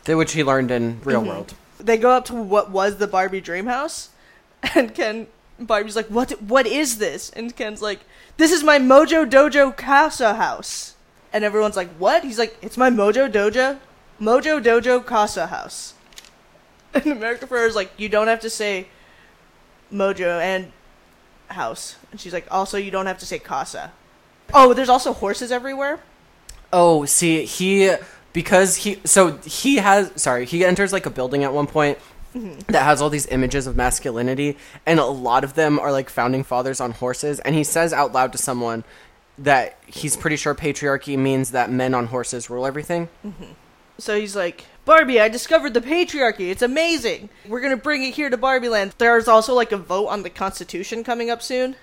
[0.06, 1.28] Which he learned in real Mm-hmm.
[1.28, 1.54] world.
[1.80, 4.10] They go up to what was the Barbie dream house,
[4.74, 5.26] and Ken
[5.58, 6.40] Barbie's like, "What?
[6.42, 8.00] What is this?" And Ken's like,
[8.36, 10.94] "This is my Mojo Dojo Casa house."
[11.32, 13.78] And everyone's like, "What?" He's like, "It's my Mojo Dojo,
[14.20, 15.94] Mojo Dojo Casa house."
[16.94, 18.86] And America Ferrera's like, "You don't have to say
[19.92, 20.72] Mojo and
[21.48, 23.92] house." And she's like, "Also, you don't have to say Casa."
[24.52, 26.00] Oh, there's also horses everywhere.
[26.72, 27.94] Oh, see, he
[28.32, 31.98] because he so he has sorry, he enters like a building at one point
[32.34, 32.58] mm-hmm.
[32.72, 36.42] that has all these images of masculinity and a lot of them are like founding
[36.42, 38.84] fathers on horses and he says out loud to someone
[39.38, 43.08] that he's pretty sure patriarchy means that men on horses rule everything.
[43.24, 43.52] Mm-hmm.
[43.98, 46.50] So he's like, Barbie, I discovered the patriarchy.
[46.50, 47.30] It's amazing.
[47.48, 48.94] We're gonna bring it here to Barbie Land.
[48.98, 51.76] There's also like a vote on the Constitution coming up soon.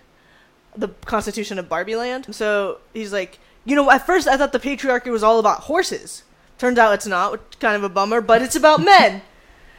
[0.76, 2.34] The Constitution of Barbie Land.
[2.36, 6.24] So he's like, you know, at first I thought the patriarchy was all about horses.
[6.58, 9.22] Turns out it's not, which is kind of a bummer, but it's about men.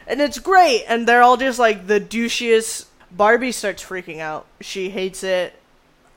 [0.05, 0.83] And it's great.
[0.87, 2.87] And they're all just like the douchiest.
[3.09, 4.45] Barbie starts freaking out.
[4.59, 5.53] She hates it.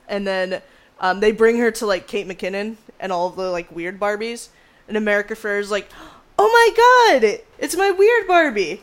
[0.09, 0.61] And then
[0.99, 4.49] um, they bring her to like Kate McKinnon and all of the like weird Barbies.
[4.87, 5.89] And America Ferrera's like,
[6.39, 8.81] "Oh my god, it's my weird Barbie."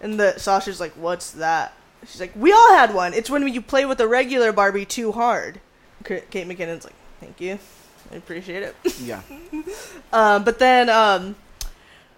[0.00, 1.72] And the Sasha's like, "What's that?"
[2.06, 3.12] She's like, "We all had one.
[3.14, 5.60] It's when you play with a regular Barbie too hard."
[6.30, 7.58] Kate McKinnon's like, "Thank you,
[8.12, 9.22] I appreciate it." Yeah.
[10.12, 11.36] Um, but then um,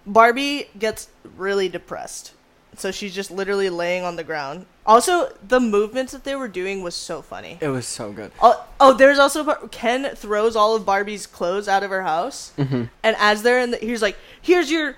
[0.05, 2.33] Barbie gets really depressed.
[2.79, 4.65] So she's just literally laying on the ground.
[4.85, 7.57] Also, the movements that they were doing was so funny.
[7.61, 8.31] It was so good.
[8.41, 12.83] Oh, oh there's also Ken throws all of Barbie's clothes out of her house, mm-hmm.
[13.01, 14.97] and as they're in, the, he's like, "Here's your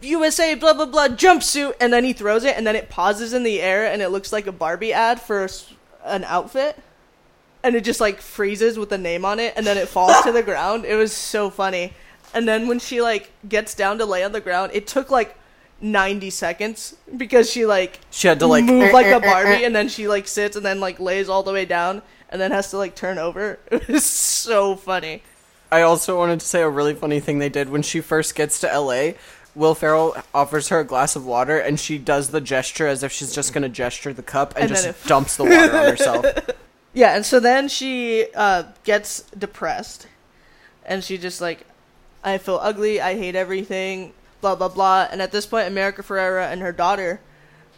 [0.00, 3.42] USA blah blah blah jumpsuit," and then he throws it, and then it pauses in
[3.42, 5.48] the air, and it looks like a Barbie ad for a
[6.04, 6.80] an outfit,
[7.64, 10.30] and it just like freezes with the name on it, and then it falls to
[10.30, 10.84] the ground.
[10.84, 11.94] It was so funny,
[12.32, 15.36] and then when she like gets down to lay on the ground, it took like.
[15.80, 19.74] 90 seconds because she like She had to like move like eh, a Barbie, and
[19.74, 22.70] then she like sits and then like lays all the way down, and then has
[22.70, 23.58] to like turn over.
[23.70, 25.22] It was so funny.
[25.72, 28.60] I also wanted to say a really funny thing they did when she first gets
[28.60, 29.12] to LA.
[29.56, 33.12] Will Ferrell offers her a glass of water, and she does the gesture as if
[33.12, 35.84] she's just gonna gesture the cup and, And just then it- dumps the water on
[35.90, 36.26] herself.
[36.96, 40.06] Yeah, and so then she uh, gets depressed,
[40.86, 41.66] and she just like,
[42.22, 43.00] I feel ugly.
[43.00, 44.12] I hate everything.
[44.44, 45.08] Blah blah blah.
[45.10, 47.18] And at this point, America Ferrera and her daughter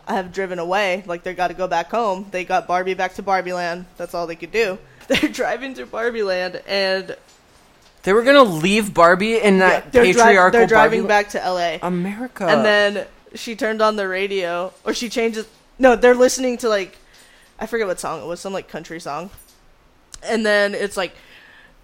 [0.08, 1.04] have driven away.
[1.06, 2.26] Like they got to go back home.
[2.32, 3.86] They got Barbie back to Barbie Land.
[3.98, 4.76] That's all they could do.
[5.06, 7.14] They're driving to Barbie Land, and
[8.02, 11.78] They were gonna leave Barbie in that they're, dri- they're driving Barbie back to L.A.
[11.82, 12.44] America.
[12.48, 13.06] and then
[13.36, 15.46] she turned on the radio or she changes
[15.78, 16.96] no they're listening to like
[17.60, 19.28] i forget what song it was some like country song
[20.24, 21.12] and then it's like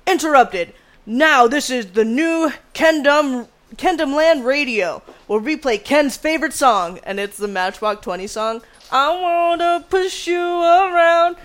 [0.06, 0.72] interrupted
[1.04, 3.46] now this is the new kendom
[3.76, 8.62] kendom land radio where we play ken's favorite song and it's the matchbox 20 song
[8.90, 11.36] i wanna push you around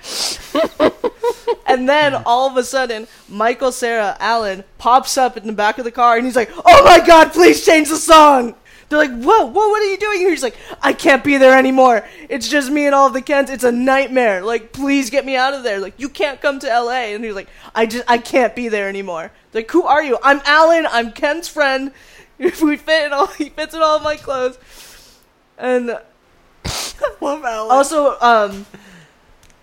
[1.68, 5.86] and then all of a sudden, Michael Cera Allen pops up in the back of
[5.86, 8.56] the car and he's like, Oh my god, please change the song!
[8.90, 10.30] They're like, Whoa, whoa, what are you doing here?
[10.30, 12.06] He's like, I can't be there anymore.
[12.30, 13.50] It's just me and all of the Kens.
[13.50, 14.44] It's a nightmare.
[14.44, 15.80] Like, please get me out of there.
[15.80, 17.14] Like, you can't come to LA.
[17.14, 19.32] And he's like, I just, I can't be there anymore.
[19.52, 20.18] They're like, who are you?
[20.24, 20.88] I'm Alan.
[20.90, 21.92] I'm Ken's friend.
[22.40, 24.60] If we fit in all, he fits in all of my clothes.
[25.58, 25.88] And
[27.22, 27.72] love Alan.
[27.72, 28.66] also, um,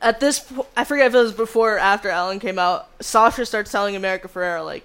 [0.03, 2.89] at this, po- I forget if it was before or after Alan came out.
[3.01, 4.85] Sasha starts telling America Ferrera like,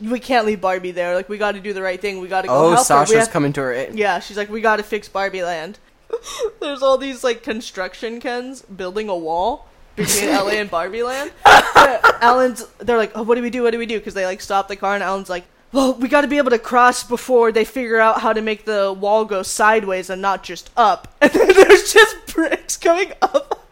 [0.00, 1.14] "We can't leave Barbie there.
[1.14, 2.20] Like, we got to do the right thing.
[2.20, 2.94] We got to go oh, help her.
[3.00, 3.94] We Sasha's have- coming to her aid.
[3.94, 5.78] Yeah, she's like, we got to fix Barbie Land.
[6.60, 11.30] There's all these like construction Kens building a wall between LA and Barbie Land.
[11.44, 13.62] Alan's, they're like, oh, what do we do?
[13.62, 13.98] What do we do?
[13.98, 16.50] Because they like stop the car, and Alan's like, well, we got to be able
[16.50, 20.42] to cross before they figure out how to make the wall go sideways and not
[20.42, 21.08] just up.
[21.20, 23.66] And then there's just bricks coming up.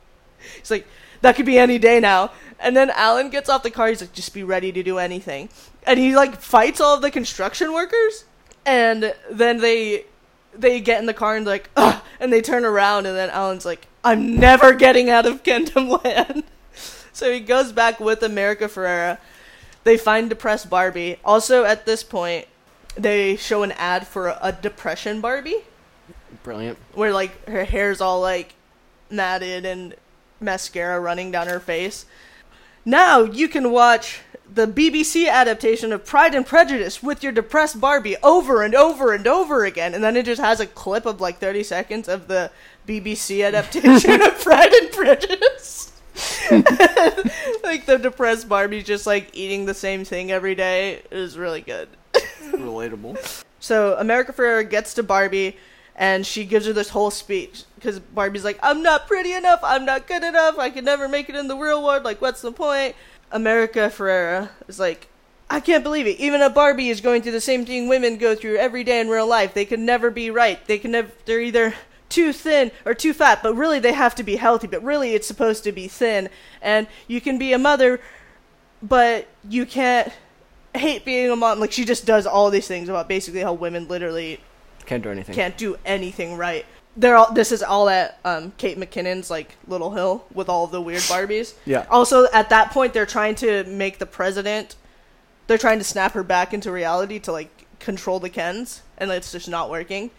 [0.59, 0.87] He's like,
[1.23, 2.33] that could be any day now.
[2.59, 3.89] And then Alan gets off the car.
[3.89, 5.49] He's like, just be ready to do anything.
[5.87, 8.25] And he like fights all of the construction workers.
[8.65, 10.05] And then they
[10.53, 13.07] they get in the car and like, Ugh, and they turn around.
[13.07, 16.45] And then Alan's like, I'm never getting out of Kendom Land.
[17.13, 19.19] so he goes back with America Ferrera.
[19.87, 21.21] They find depressed Barbie.
[21.25, 22.49] Also, at this point,
[22.97, 25.63] they show an ad for a, a depression Barbie
[26.43, 26.77] Brilliant.
[26.93, 28.55] where like her hair's all like
[29.11, 29.95] matted and
[30.41, 32.05] mascara running down her face.
[32.85, 34.23] Now you can watch
[34.53, 39.25] the BBC adaptation of Pride and Prejudice with your depressed Barbie over and over and
[39.29, 42.51] over again, and then it just has a clip of like 30 seconds of the
[42.89, 45.86] BBC adaptation of Pride and Prejudice.
[47.63, 51.89] like the depressed Barbie just like eating the same thing every day is really good.
[52.53, 53.45] Relatable.
[53.61, 55.57] So America Ferrera gets to Barbie,
[55.95, 59.61] and she gives her this whole speech because Barbie's like, "I'm not pretty enough.
[59.63, 60.59] I'm not good enough.
[60.59, 62.05] I can never make it in the real world.
[62.05, 62.97] Like, what's the point?"
[63.31, 65.09] America Ferrera is like,
[65.51, 66.19] "I can't believe it.
[66.19, 69.09] Even a Barbie is going through the same thing women go through every day in
[69.09, 69.53] real life.
[69.53, 70.65] They can never be right.
[70.67, 71.11] They can never.
[71.27, 71.75] They're either."
[72.09, 74.67] Too thin or too fat, but really they have to be healthy.
[74.67, 76.29] But really, it's supposed to be thin.
[76.63, 78.01] And you can be a mother,
[78.83, 80.13] but you can't
[80.75, 81.59] hate being a mom.
[81.61, 84.41] Like she just does all these things about basically how women literally
[84.85, 85.35] Can't do anything.
[85.35, 86.65] can't do anything right.
[86.97, 87.33] They're all.
[87.33, 91.55] This is all at um, Kate McKinnon's like Little Hill with all the weird Barbies.
[91.67, 91.85] Yeah.
[91.91, 94.77] Also, at that point, they're trying to make the president.
[95.47, 97.51] They're trying to snap her back into reality to like
[97.81, 100.11] control the Kens, and it's just not working.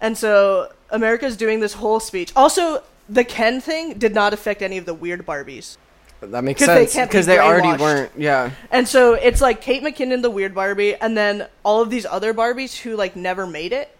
[0.00, 2.32] And so America's doing this whole speech.
[2.34, 5.76] Also, the Ken thing did not affect any of the weird Barbies.
[6.20, 8.12] That makes they sense be because they already weren't.
[8.16, 8.50] Yeah.
[8.70, 12.32] And so it's like Kate McKinnon, the weird Barbie, and then all of these other
[12.32, 13.94] Barbies who like never made it.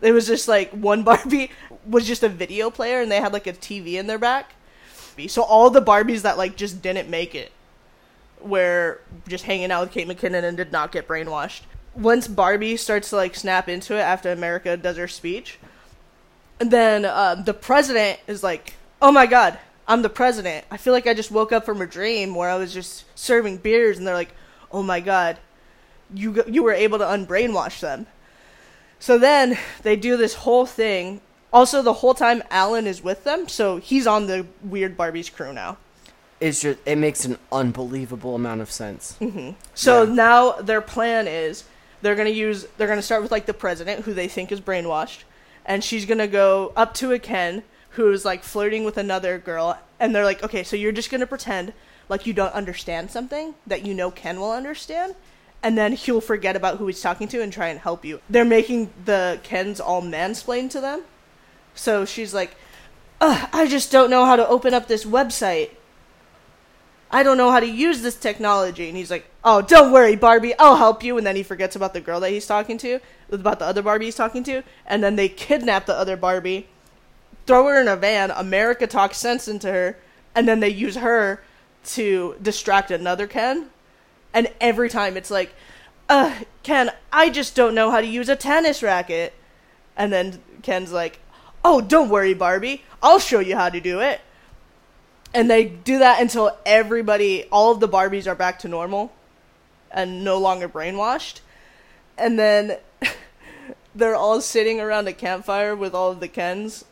[0.00, 1.50] It was just like one Barbie
[1.86, 4.54] was just a video player, and they had like a TV in their back.
[5.26, 7.52] So all the Barbies that like just didn't make it
[8.40, 11.62] were just hanging out with Kate McKinnon and did not get brainwashed.
[11.94, 15.58] Once Barbie starts to like snap into it after America does her speech,
[16.60, 19.58] and then um, the president is like, "Oh my god,
[19.88, 20.64] I'm the president.
[20.70, 23.58] I feel like I just woke up from a dream where I was just serving
[23.58, 24.34] beers." And they're like,
[24.70, 25.38] "Oh my god,
[26.14, 28.06] you you were able to unbrainwash them."
[28.98, 31.20] So then they do this whole thing.
[31.52, 35.52] Also, the whole time Alan is with them, so he's on the weird Barbie's crew
[35.52, 35.78] now.
[36.38, 39.16] It's just it makes an unbelievable amount of sense.
[39.74, 40.12] So Yeah.
[40.14, 41.64] now their plan is
[42.02, 45.24] they're gonna use they're gonna start with like the president who they think is brainwashed,
[45.70, 50.12] and she's gonna go up to a Ken who's like flirting with another girl, and
[50.12, 51.72] they're like, okay, so you're just gonna pretend
[52.08, 55.14] like you don't understand something that you know Ken will understand,
[55.62, 58.20] and then he'll forget about who he's talking to and try and help you.
[58.28, 61.02] They're making the Kens all mansplain to them,
[61.72, 62.56] so she's like,
[63.20, 65.70] I just don't know how to open up this website.
[67.12, 68.88] I don't know how to use this technology.
[68.88, 71.18] And he's like, Oh, don't worry, Barbie, I'll help you.
[71.18, 73.00] And then he forgets about the girl that he's talking to,
[73.30, 74.62] about the other Barbie he's talking to.
[74.86, 76.68] And then they kidnap the other Barbie,
[77.46, 78.30] throw her in a van.
[78.30, 79.98] America talks sense into her.
[80.34, 81.42] And then they use her
[81.86, 83.70] to distract another Ken.
[84.32, 85.52] And every time it's like,
[86.08, 89.32] uh, Ken, I just don't know how to use a tennis racket.
[89.96, 91.18] And then Ken's like,
[91.64, 94.20] Oh, don't worry, Barbie, I'll show you how to do it
[95.32, 99.12] and they do that until everybody all of the barbies are back to normal
[99.90, 101.40] and no longer brainwashed.
[102.18, 102.78] And then
[103.94, 106.84] they're all sitting around a campfire with all of the kens.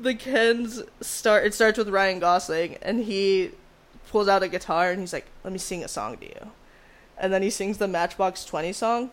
[0.00, 3.52] The kens start it starts with ryan gosling and he
[4.10, 6.50] pulls out a guitar and he's like let me sing a song to you.
[7.18, 9.10] And then he sings the matchbox 20 song.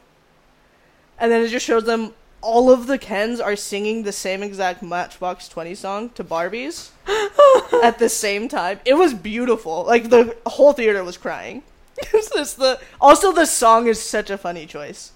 [1.18, 2.14] And then it just shows them
[2.44, 6.90] all of the kens are singing the same exact matchbox 20 song to barbies
[7.84, 8.82] at the same time.
[8.86, 9.86] It was beautiful.
[9.86, 11.64] Like the whole theater was crying.
[12.12, 15.14] just the also the song is such a funny choice.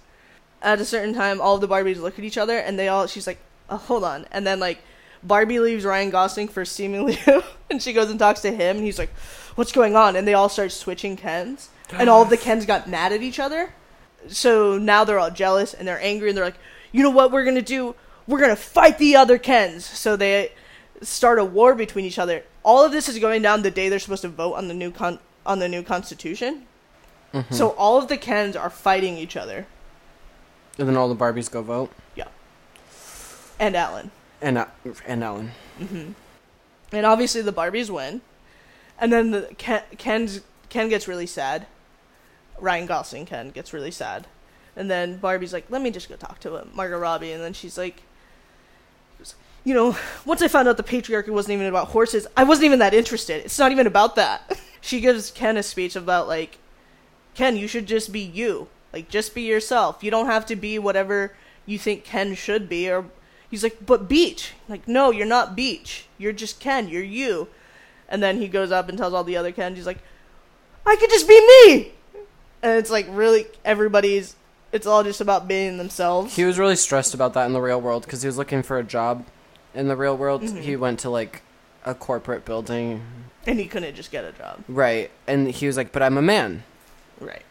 [0.61, 3.07] At a certain time, all of the Barbies look at each other and they all
[3.07, 4.79] she's like, oh, "Hold on," and then like
[5.21, 7.19] Barbie leaves Ryan Gosling for seemingly,
[7.69, 9.11] and she goes and talks to him, and he's like,
[9.55, 12.87] "What's going on?" And they all start switching Kens, and all of the Kens got
[12.87, 13.73] mad at each other.
[14.29, 16.59] So now they're all jealous and they're angry, and they're like,
[16.97, 17.31] "You know what?
[17.31, 17.95] We're gonna do?
[18.27, 20.51] We're gonna fight the other Kens." So they
[21.01, 22.43] start a war between each other.
[22.63, 24.91] All of this is going down the day they're supposed to vote on the new
[24.91, 26.65] con- on the new constitution.
[27.51, 29.67] So all of the Kens are fighting each other.
[30.79, 31.91] And then all the Barbies go vote.
[32.15, 32.29] Yeah.
[33.59, 34.09] And Alan.
[34.41, 34.65] And uh,
[35.05, 35.51] and Ellen.
[36.91, 38.21] And obviously the Barbies win.
[38.97, 41.67] And then the Ken Ken's, Ken gets really sad.
[42.59, 44.25] Ryan Gosling Ken gets really sad.
[44.77, 47.53] And then Barbie's like, "Let me just go talk to him, Margot Robbie." And then
[47.53, 48.03] she's like,
[49.63, 52.79] "You know, once I found out the patriarchy wasn't even about horses, I wasn't even
[52.79, 53.43] that interested.
[53.43, 56.57] It's not even about that." she gives Ken a speech about like,
[57.35, 58.67] "Ken, you should just be you.
[58.93, 60.03] Like, just be yourself.
[60.03, 61.33] You don't have to be whatever
[61.65, 63.05] you think Ken should be." Or
[63.49, 66.05] he's like, "But Beach, like, no, you're not Beach.
[66.17, 66.87] You're just Ken.
[66.87, 67.49] You're you."
[68.09, 69.99] And then he goes up and tells all the other Kens, he's like,
[70.85, 71.91] I could just be me!
[72.63, 74.35] And it's like, really, everybody's,
[74.71, 76.35] it's all just about being themselves.
[76.35, 78.77] He was really stressed about that in the real world because he was looking for
[78.77, 79.25] a job.
[79.73, 80.57] In the real world, mm-hmm.
[80.57, 81.41] he went to like
[81.85, 83.01] a corporate building,
[83.45, 84.63] And he couldn't just get a job.
[84.67, 85.09] right?
[85.27, 86.63] And he was like, "But I'm a man."
[87.19, 87.43] Right.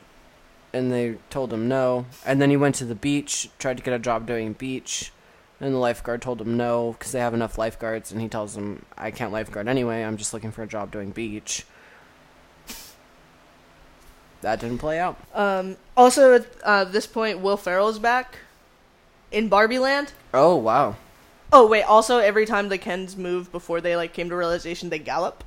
[0.73, 2.05] and they told him no.
[2.25, 5.11] And then he went to the beach, tried to get a job doing beach,
[5.61, 8.13] and the lifeguard told him no because they have enough lifeguards.
[8.13, 10.03] And he tells him, "I can't lifeguard anyway.
[10.03, 11.65] I'm just looking for a job doing beach."
[14.47, 15.19] That didn't play out.
[15.35, 18.39] Um, also, at uh, this point, Will Ferrell's back
[19.33, 20.13] in Barbie Land.
[20.33, 20.95] Oh wow!
[21.53, 25.01] Oh, wait, also, every time the Kens move before they, like, came to realization, they
[25.01, 25.43] gallop.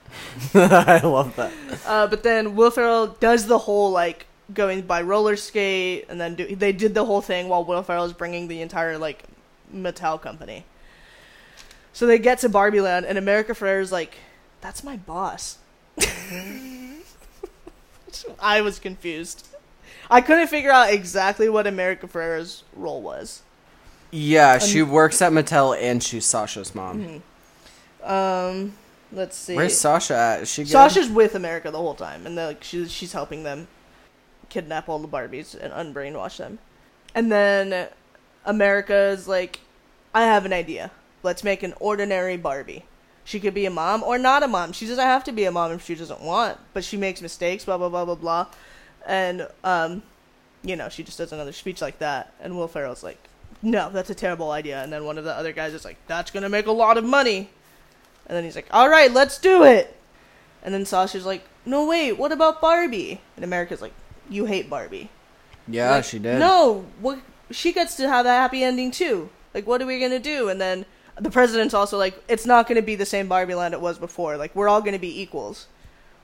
[0.54, 1.52] I love that.
[1.84, 4.24] Uh, but then Will Ferrell does the whole, like,
[4.54, 8.06] going by roller skate, and then do, they did the whole thing while Will Ferrell
[8.06, 9.24] is bringing the entire, like,
[9.74, 10.64] Mattel company.
[11.92, 14.16] So they get to Barbie Land, and America Ferrera's like,
[14.62, 15.58] that's my boss.
[18.40, 19.48] I was confused.
[20.10, 23.42] I couldn't figure out exactly what America Ferrera's role was.
[24.10, 27.22] Yeah, she works at Mattel and she's Sasha's mom.
[28.02, 28.72] Um,
[29.12, 29.54] let's see.
[29.54, 30.42] Where's Sasha at?
[30.42, 30.70] Is she good?
[30.70, 33.68] Sasha's with America the whole time, and like she's she's helping them
[34.48, 36.58] kidnap all the Barbies and unbrainwash them.
[37.14, 37.88] And then
[38.44, 39.60] America's like,
[40.14, 40.90] I have an idea.
[41.22, 42.84] Let's make an ordinary Barbie.
[43.28, 44.72] She could be a mom or not a mom.
[44.72, 47.62] She doesn't have to be a mom if she doesn't want, but she makes mistakes.
[47.62, 48.46] Blah blah blah blah blah.
[49.06, 50.02] And um,
[50.62, 52.32] you know, she just does another speech like that.
[52.40, 53.18] And Will Ferrell's like,
[53.60, 54.82] No, that's a terrible idea.
[54.82, 57.04] And then one of the other guys is like, That's gonna make a lot of
[57.04, 57.50] money.
[58.26, 59.94] And then he's like, All right, let's do it.
[60.62, 63.20] And then Sasha's like, no wait, what about Barbie?
[63.36, 63.92] And America's like,
[64.30, 65.10] you hate Barbie.
[65.68, 66.38] Yeah, Like, she did.
[66.38, 67.18] No, what
[67.50, 69.28] she gets to have a happy ending too.
[69.52, 70.48] Like, what are we gonna do?
[70.48, 70.86] And then
[71.20, 74.36] the president's also like, it's not gonna be the same Barbie land it was before.
[74.36, 75.66] Like, we're all gonna be equals.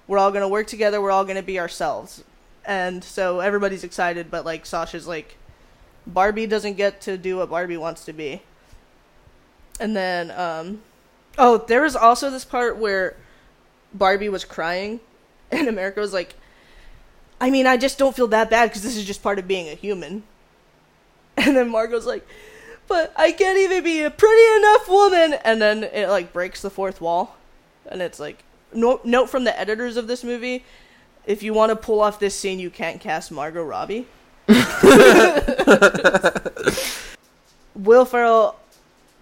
[0.07, 1.01] We're all gonna work together.
[1.01, 2.25] We're all gonna be ourselves.
[2.65, 5.37] And so everybody's excited, but like Sasha's like,
[6.07, 8.43] Barbie doesn't get to do what Barbie wants to be.
[9.81, 10.83] And then, um,
[11.39, 13.17] oh, there was also this part where
[13.93, 15.01] Barbie was crying,
[15.51, 16.35] and America was like,
[17.41, 19.69] I mean, I just don't feel that bad because this is just part of being
[19.69, 20.23] a human.
[21.37, 22.25] And then Margot's like,
[22.89, 25.35] but I can't even be a pretty enough woman.
[25.45, 27.37] And then it like breaks the fourth wall,
[27.87, 30.64] and it's like, no, note from the editors of this movie:
[31.26, 34.07] if you want to pull off this scene, you can't cast Margot Robbie.
[37.74, 38.57] Will Ferrell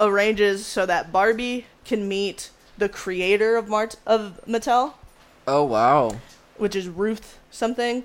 [0.00, 4.94] arranges so that Barbie can meet the creator of Mart of Mattel,
[5.46, 6.16] Oh wow.
[6.56, 8.04] which is Ruth something,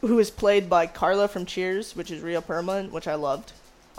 [0.00, 3.52] who is played by Carla from Cheers, which is Rhea Perlman, which I loved,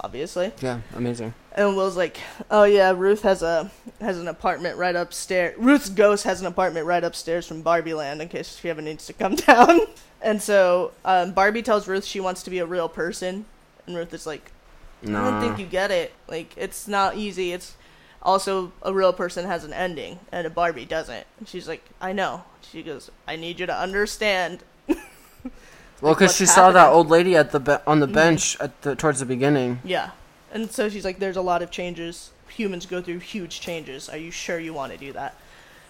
[0.04, 0.52] obviously.
[0.62, 1.34] Yeah, amazing.
[1.54, 2.18] And Will's like,
[2.50, 5.56] "Oh yeah, Ruth has a has an apartment right upstairs.
[5.58, 9.06] Ruth's ghost has an apartment right upstairs from Barbie Land in case she ever needs
[9.08, 9.80] to come down."
[10.22, 13.46] And so um, Barbie tells Ruth she wants to be a real person,
[13.88, 14.52] and Ruth is like,
[15.04, 16.14] "I don't think you get it.
[16.28, 17.52] Like it's not easy.
[17.54, 17.76] It's
[18.22, 22.14] also a real person has an ending, and a Barbie doesn't." And she's like, "I
[22.14, 24.64] know." She goes, "I need you to understand."
[26.02, 28.16] Well, because what's she saw that old lady at the be- on the mm-hmm.
[28.16, 29.80] bench at the towards the beginning.
[29.84, 30.12] Yeah.
[30.52, 32.32] And so she's like, there's a lot of changes.
[32.50, 34.10] Humans go through huge changes.
[34.10, 35.36] Are you sure you want to do that?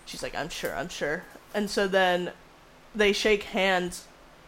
[0.06, 1.24] She's like, I'm sure, I'm sure.
[1.54, 2.32] And so then
[2.96, 4.08] they shake hands,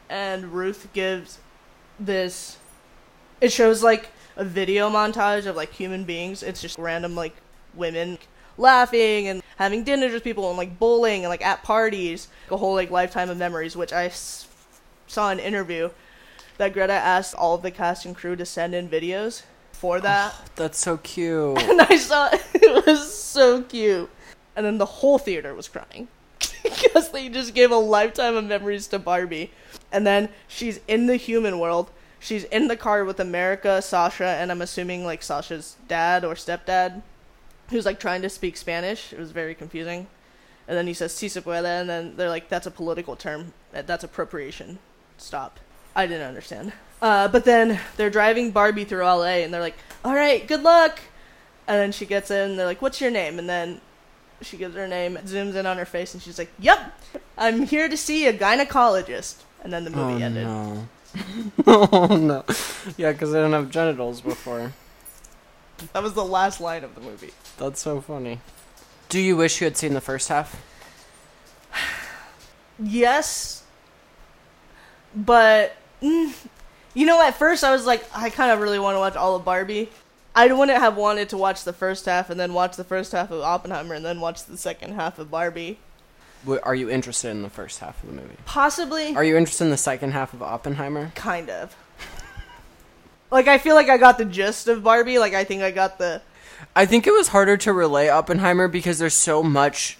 [0.09, 1.39] and Ruth gives
[1.99, 2.57] this.
[3.39, 6.43] It shows like a video montage of like human beings.
[6.43, 7.35] It's just random like
[7.73, 8.17] women
[8.57, 12.27] laughing and having dinners with people and like bowling and like at parties.
[12.49, 14.47] A whole like lifetime of memories, which I s-
[15.11, 15.89] saw an interview
[16.57, 19.43] that Greta asked all of the cast and crew to send in videos
[19.73, 20.33] for that.
[20.35, 21.57] Oh, that's so cute.
[21.61, 24.09] and I saw it was so cute.
[24.55, 26.07] And then the whole theater was crying
[26.63, 29.51] because they just gave a lifetime of memories to Barbie.
[29.91, 31.89] And then she's in the human world.
[32.19, 37.01] She's in the car with America, Sasha, and I'm assuming like Sasha's dad or stepdad,
[37.69, 39.11] who's like trying to speak Spanish.
[39.11, 40.07] It was very confusing.
[40.67, 43.53] And then he says "si se puede," and then they're like, "That's a political term.
[43.71, 44.77] That's appropriation.
[45.21, 45.59] Stop."
[45.95, 46.73] I didn't understand.
[47.01, 50.99] Uh, but then they're driving Barbie through LA, and they're like, "All right, good luck."
[51.67, 53.81] And then she gets in, and they're like, "What's your name?" And then
[54.41, 56.99] she gives her name, zooms in on her face, and she's like, "Yep,
[57.37, 60.45] I'm here to see a gynecologist." And then the oh movie ended.
[60.45, 60.87] no.
[61.67, 62.43] oh no.
[62.97, 64.73] Yeah, because they didn't have genitals before.
[65.93, 67.31] That was the last line of the movie.
[67.57, 68.39] That's so funny.
[69.09, 70.61] Do you wish you had seen the first half?
[72.83, 73.60] Yes,
[75.15, 76.33] but mm,
[76.93, 79.35] you know, at first I was like, I kind of really want to watch all
[79.35, 79.89] of Barbie.
[80.33, 83.31] I wouldn't have wanted to watch the first half and then watch the first half
[83.31, 85.79] of Oppenheimer and then watch the second half of Barbie.
[86.63, 88.35] Are you interested in the first half of the movie?
[88.45, 91.11] Possibly, Are you interested in the second half of Oppenheimer?
[91.15, 91.75] kind of.
[93.29, 95.17] Like I feel like I got the gist of Barbie.
[95.19, 96.21] Like I think I got the
[96.75, 99.97] I think it was harder to relay Oppenheimer because there's so much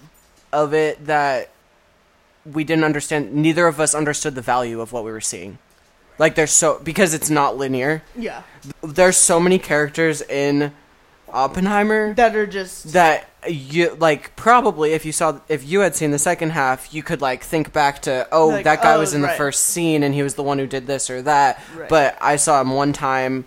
[0.52, 1.50] of it that
[2.44, 3.32] we didn't understand.
[3.34, 5.58] Neither of us understood the value of what we were seeing.
[6.18, 8.02] Like there's so because it's not linear.
[8.16, 8.42] yeah
[8.82, 10.72] There's so many characters in
[11.28, 16.10] Oppenheimer that are just that you like probably if you saw if you had seen
[16.10, 19.14] the second half you could like think back to oh Like, that guy oh, was
[19.14, 21.88] in the first scene and he was the one who did this or that Right.
[21.88, 23.46] but i saw him one time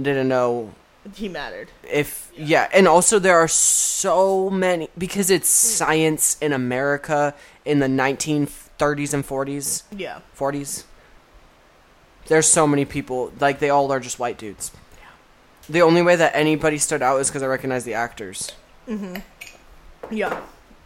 [0.00, 0.72] didn't know
[1.14, 1.68] he mattered.
[1.90, 2.68] if yeah.
[2.72, 7.34] and also there are so many because it's science in america
[7.64, 10.84] in the 1930s and 40s Yeah, 40s
[12.26, 15.08] there's so many people like they all are just white dudes Yeah.
[15.68, 18.52] the only way that anybody stood out is because i recognized the actors
[18.88, 19.22] Mhm.
[20.10, 20.40] yeah.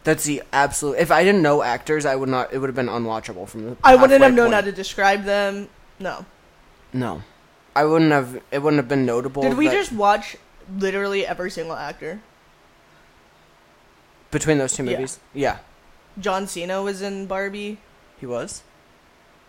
[0.04, 2.88] that's the absolute if i didn't know actors i would not it would have been
[2.88, 5.68] unwatchable from the I wouldn't have known how to describe them.
[5.98, 6.24] No.
[6.92, 7.22] no
[7.76, 10.36] i wouldn't have it wouldn't have been notable Did we that- just watch
[10.84, 12.20] literally every single actor?
[14.30, 14.90] between those two Yeah.
[14.92, 15.58] movies yeah
[16.18, 17.78] John Cena was in Barbie.
[18.20, 18.62] he was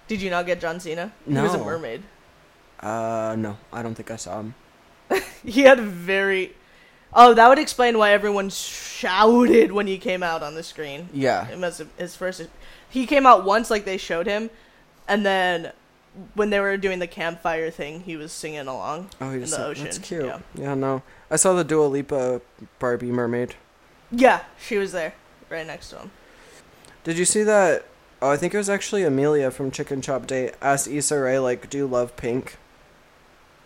[0.07, 1.11] Did you not get John Cena?
[1.25, 1.63] He was a No.
[1.65, 2.03] mermaid.
[2.79, 4.53] uh no i don't think i saw him
[5.43, 6.53] He had very.
[7.13, 11.07] Oh, that would explain why everyone shouted when he came out on the screen.
[11.13, 12.41] yeah It must have his first.
[12.89, 14.49] He came out once, like they showed him,
[15.07, 15.71] and then
[16.33, 19.09] when they were doing the campfire thing, he was singing along.
[19.21, 20.39] oh he in the said- ocean, that's cute yeah.
[20.55, 20.73] yeah.
[20.73, 22.41] no i saw the Dua Lipa
[22.79, 23.55] barbie mermaid
[24.11, 25.13] Yeah, she was there,
[25.49, 26.11] right next to him.
[27.03, 27.85] Did you see that?
[28.21, 31.69] Oh, I think it was actually Amelia from Chicken Shop Date asked Issa Rae like,
[31.69, 32.55] "Do you love pink?"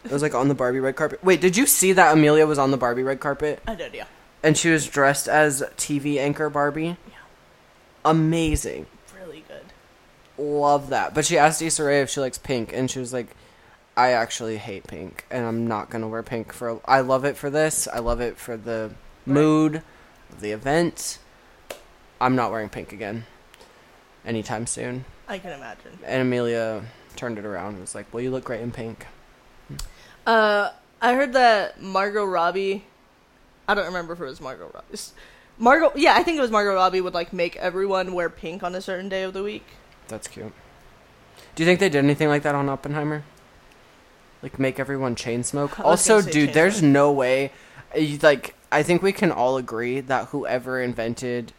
[0.04, 1.24] It was like on the Barbie red carpet.
[1.24, 4.06] Wait, did you see that Amelia was on the Barbie red carpet I did, yeah.
[4.44, 6.98] and she was dressed as TV anchor Barbie?
[7.08, 7.14] Yeah.
[8.04, 8.88] Amazing.
[10.42, 11.14] Love that.
[11.14, 13.36] But she asked Issa Rae if she likes pink, and she was like,
[13.96, 16.82] "I actually hate pink, and I'm not gonna wear pink for.
[16.86, 17.88] I love it for this.
[17.88, 18.90] I love it for the
[19.24, 19.84] mood
[20.32, 21.20] of the event.
[22.20, 23.28] I'm not wearing pink again,
[24.26, 26.00] anytime soon." I can imagine.
[26.04, 26.86] And Amelia
[27.16, 29.06] turned it around and was like, "Well, you look great in pink."
[30.26, 30.72] Uh,
[31.02, 32.86] I heard that Margot Robbie.
[33.68, 34.98] I don't remember if it was Margot Robbie.
[35.60, 38.74] Margot, yeah, I think it was Margot Robbie would like make everyone wear pink on
[38.74, 39.66] a certain day of the week.
[40.08, 40.52] That's cute.
[41.56, 43.24] Do you think they did anything like that on Oppenheimer?
[44.44, 45.80] Like make everyone chain smoke?
[45.80, 46.92] Also, dude, chain there's smoke.
[46.92, 47.52] no way.
[47.94, 51.54] Eh, you- Like, I think we can all agree that whoever invented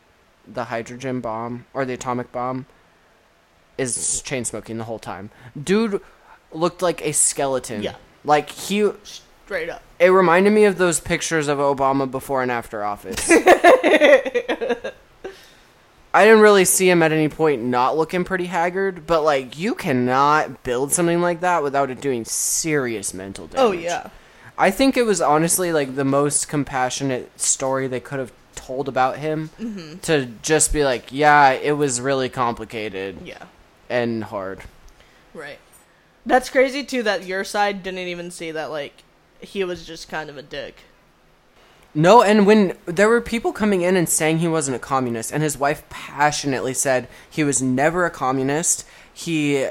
[0.46, 2.66] the hydrogen bomb or the atomic bomb
[3.78, 4.24] is mm-hmm.
[4.26, 5.30] chain smoking the whole time.
[5.62, 6.00] Dude
[6.52, 7.82] looked like a skeleton.
[7.82, 7.94] Yeah.
[8.24, 8.90] Like he,
[9.44, 9.82] Straight up.
[9.98, 13.28] it reminded me of those pictures of Obama before and after office.
[16.14, 19.74] I didn't really see him at any point not looking pretty haggard, but like you
[19.74, 23.60] cannot build something like that without it doing serious mental damage.
[23.62, 24.10] Oh yeah.
[24.58, 29.16] I think it was honestly like the most compassionate story they could have told about
[29.18, 29.98] him Mm-hmm.
[30.00, 33.44] to just be like, yeah, it was really complicated Yeah.
[33.88, 34.60] and hard.
[35.32, 35.58] Right.
[36.26, 39.02] That's crazy too that your side didn't even see that like
[39.40, 40.76] he was just kind of a dick.
[41.94, 45.42] No, and when there were people coming in and saying he wasn't a communist, and
[45.42, 49.68] his wife passionately said he was never a communist, he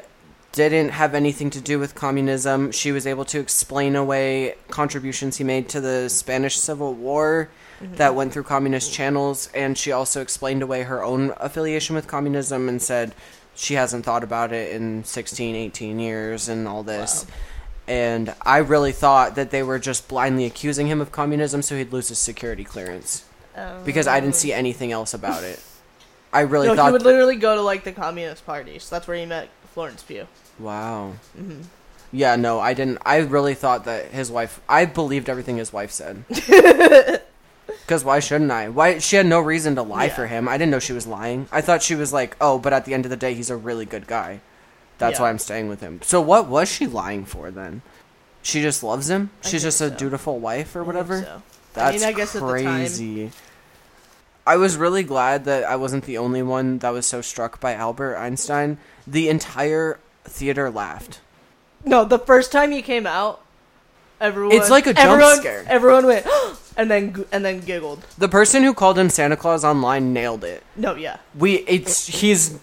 [0.51, 2.71] didn't have anything to do with communism.
[2.71, 7.49] She was able to explain away contributions he made to the Spanish Civil War
[7.79, 7.95] mm-hmm.
[7.95, 12.69] that went through communist channels, and she also explained away her own affiliation with communism
[12.69, 13.15] and said
[13.55, 17.25] she hasn't thought about it in 16, 18 years and all this.
[17.91, 21.91] And I really thought that they were just blindly accusing him of communism so he'd
[21.91, 23.25] lose his security clearance.
[23.57, 23.83] Oh.
[23.83, 25.59] Because I didn't see anything else about it.
[26.31, 28.83] I really no, he would literally go to like the communist parties.
[28.85, 30.25] So that's where he met Florence Pugh.
[30.57, 31.13] wow.
[31.37, 31.61] Mm-hmm.
[32.13, 32.99] Yeah, no, I didn't.
[33.05, 34.61] I really thought that his wife.
[34.67, 36.23] I believed everything his wife said.
[37.67, 38.67] Because why shouldn't I?
[38.69, 40.15] Why she had no reason to lie Yeah.
[40.15, 40.47] for him.
[40.47, 41.47] I didn't know she was lying.
[41.51, 43.55] I thought she was like, oh, but at the end of the day, he's a
[43.57, 44.39] really good guy.
[45.01, 45.23] That's Yeah.
[45.23, 45.99] why I'm staying with him.
[46.03, 47.81] So what was she lying for then?
[48.43, 49.31] She just loves him.
[49.43, 49.95] I She's just a so.
[49.95, 51.21] dutiful wife or I think whatever.
[51.21, 51.41] so.
[51.73, 53.31] That's I mean, I guess at the time- crazy.
[54.45, 57.73] I was really glad that I wasn't the only one that was so struck by
[57.73, 58.77] Albert Einstein.
[59.05, 61.19] The entire theater laughed.
[61.85, 63.41] No, the first time he came out,
[64.19, 64.55] everyone.
[64.55, 65.65] It's like a jump everyone, scare.
[65.67, 66.25] Everyone went
[66.77, 68.05] and then and then giggled.
[68.17, 70.63] The person who called him Santa Claus online nailed it.
[70.75, 71.17] No, yeah.
[71.37, 72.57] We it's he's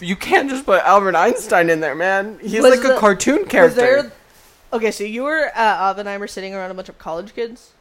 [0.00, 2.38] you can't just put Albert Einstein in there, man.
[2.40, 3.80] He's Was like a the- cartoon Was character.
[3.80, 4.12] there?
[4.72, 7.72] Okay, so you were at Oppenheimer sitting around a bunch of college kids.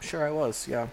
[0.00, 0.66] Sure, I was.
[0.68, 0.86] Yeah,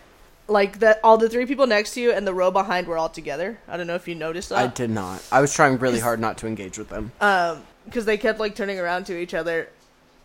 [0.47, 3.09] Like that, all the three people next to you and the row behind were all
[3.09, 3.59] together.
[3.67, 4.57] I don't know if you noticed that.
[4.57, 5.23] I did not.
[5.31, 7.11] I was trying really hard not to engage with them.
[7.21, 9.69] Um, because they kept like turning around to each other.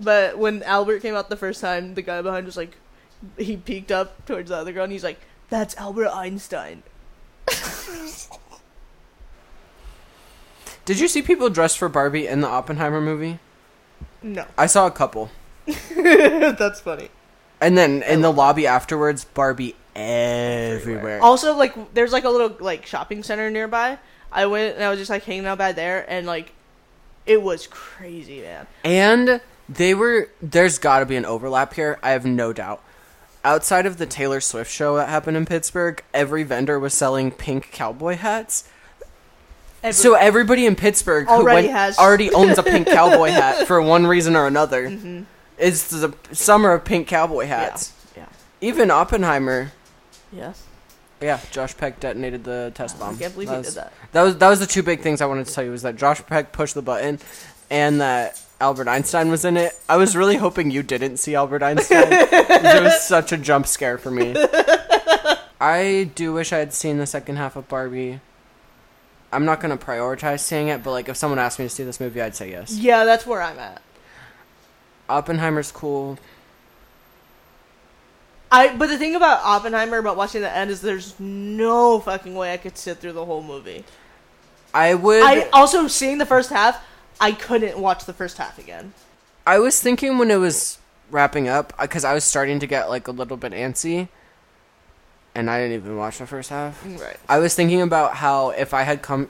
[0.01, 2.76] But when Albert came out the first time, the guy behind was like,
[3.39, 5.18] he peeked up towards the other girl and he's like,
[5.49, 6.82] "That's Albert Einstein."
[10.87, 13.41] Did you see people dressed for Barbie in the Oppenheimer movie?
[14.22, 15.30] No, I saw a couple.
[15.66, 17.11] that's funny.
[17.61, 18.32] And then in the oh.
[18.32, 21.20] lobby afterwards, Barbie everywhere.
[21.20, 23.98] Also, like, there's like a little like shopping center nearby.
[24.31, 26.52] I went and I was just like hanging out by there, and like,
[27.27, 28.69] it was crazy, man.
[28.85, 31.98] And they were there's got to be an overlap here.
[32.01, 32.81] I have no doubt.
[33.44, 37.73] Outside of the Taylor Swift show that happened in Pittsburgh, every vendor was selling pink
[37.73, 38.69] cowboy hats.
[39.82, 41.98] Every- So everybody in Pittsburgh who Already went- has.
[41.98, 44.97] already owns a pink cowboy hat for one reason or another.
[45.59, 47.89] It's the summer of pink cowboy hats.
[48.11, 48.20] Mm-hmm.
[48.20, 48.27] yeah,
[48.69, 49.73] Even Oppenheimer,
[50.32, 50.53] yeah,
[51.20, 53.15] yeah, Josh Peck detonated the test bomb.
[53.15, 53.93] I can't believe that he was, did that.
[54.12, 55.97] That was that was the two big things I wanted to tell you was that
[55.97, 57.19] Josh Peck pushed the button,
[57.70, 59.73] and that Albert Einstein was in it.
[59.89, 62.05] I was really hoping you didn't see Albert Einstein.
[62.11, 64.35] it was such a jump scare for me.
[65.61, 68.20] I do wish I had seen the second half of Barbie.
[69.32, 72.01] I'm not gonna prioritize seeing it, but like if someone asked me to see this
[72.01, 72.73] movie, I'd say yes.
[72.77, 73.82] Yeah, that's where I'm at.
[75.09, 76.19] Oppenheimer's cool.
[78.51, 82.53] I but the thing about Oppenheimer about watching the end is there's no fucking way
[82.53, 83.85] I could sit through the whole movie.
[84.73, 85.23] I would.
[85.23, 86.85] I also seeing the first half,
[87.20, 88.93] I couldn't watch the first half again.
[89.47, 90.78] I was thinking when it was
[91.11, 94.09] wrapping up because I was starting to get like a little bit antsy,
[95.37, 96.83] and I didn't even watch the first half.
[96.85, 97.19] Right.
[97.29, 99.29] I was thinking about how if I had come,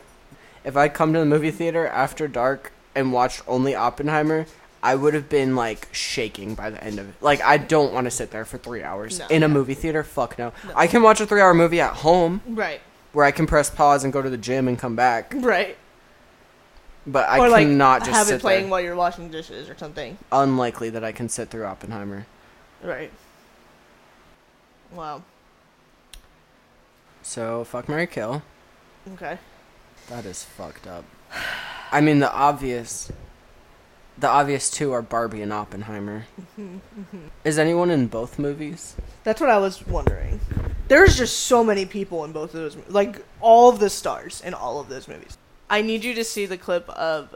[0.65, 4.47] if I'd come to the movie theater after dark and watched only Oppenheimer,
[4.85, 7.15] I would have been like shaking by the end of it.
[7.21, 9.27] Like I don't want to sit there for three hours No.
[9.27, 10.05] in a movie theater.
[10.05, 10.53] Fuck no.
[10.77, 12.81] I can watch a three-hour movie at home Right.
[13.13, 15.77] where I can press pause and go to the gym and come back, Right.
[17.05, 18.71] but I or like cannot just have it playing there.
[18.71, 20.19] while you're washing dishes or something.
[20.31, 22.27] Unlikely that I can sit through Oppenheimer.
[22.81, 23.11] Right.
[24.93, 25.23] Wow.
[27.27, 28.41] So fuck Mary Kill.
[29.15, 29.37] Okay.
[30.09, 31.05] That is fucked up.
[31.91, 33.11] I mean, the obvious,
[34.17, 36.27] the obvious two are Barbie and Oppenheimer.
[36.59, 38.95] Mm-hmm, is anyone in both movies?
[39.25, 40.39] That's what I was wondering.
[40.87, 44.55] There's just so many people in both of those, like all of the stars in
[44.55, 45.37] all of those movies.
[45.69, 47.35] I need you to see the clip of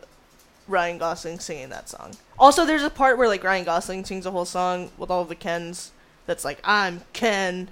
[0.68, 2.12] Ryan Gosling singing that song.
[2.38, 5.28] Also, there's a part where like Ryan Gosling sings a whole song with all of
[5.28, 5.90] the Kens.
[6.26, 7.70] That's like I'm Ken.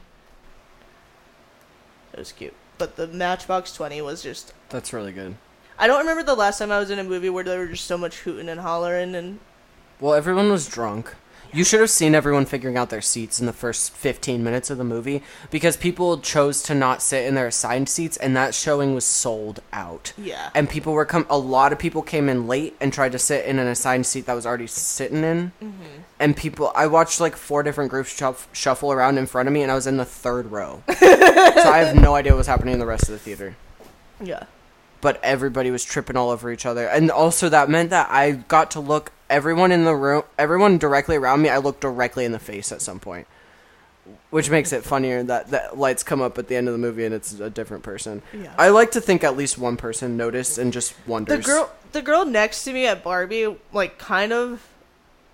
[2.12, 4.52] It was cute, but the Matchbox Twenty was just.
[4.70, 5.36] That's really good.
[5.78, 7.85] I don't remember the last time I was in a movie where there were just
[7.85, 9.39] so much hooting and hollering and
[10.01, 11.14] Well, everyone was drunk.
[11.53, 14.79] You should have seen everyone figuring out their seats in the first 15 minutes of
[14.79, 18.95] the movie because people chose to not sit in their assigned seats and that showing
[18.95, 20.12] was sold out.
[20.19, 20.51] yeah.
[20.55, 23.47] And people were come a lot of people came in late and tried to sit
[23.47, 25.53] in an assigned seat that was already sitting in.
[25.62, 26.03] Mm-hmm.
[26.20, 29.62] And people I watched like four different groups shuff, shuffle around in front of me
[29.62, 30.83] and I was in the third row.
[30.99, 33.57] so I have no idea what was happening in the rest of the theater.
[34.23, 34.45] yeah.
[35.01, 36.89] but everybody was tripping all over each other.
[36.89, 41.16] And also that meant that I got to look everyone in the room, everyone directly
[41.16, 43.26] around me, I look directly in the face at some point.
[44.30, 47.05] Which makes it funnier that that lights come up at the end of the movie
[47.05, 48.22] and it's a different person.
[48.32, 48.55] Yeah.
[48.56, 51.40] I like to think at least one person noticed and just wondered.
[51.40, 54.66] The girl, the girl next to me at Barbie, like kind of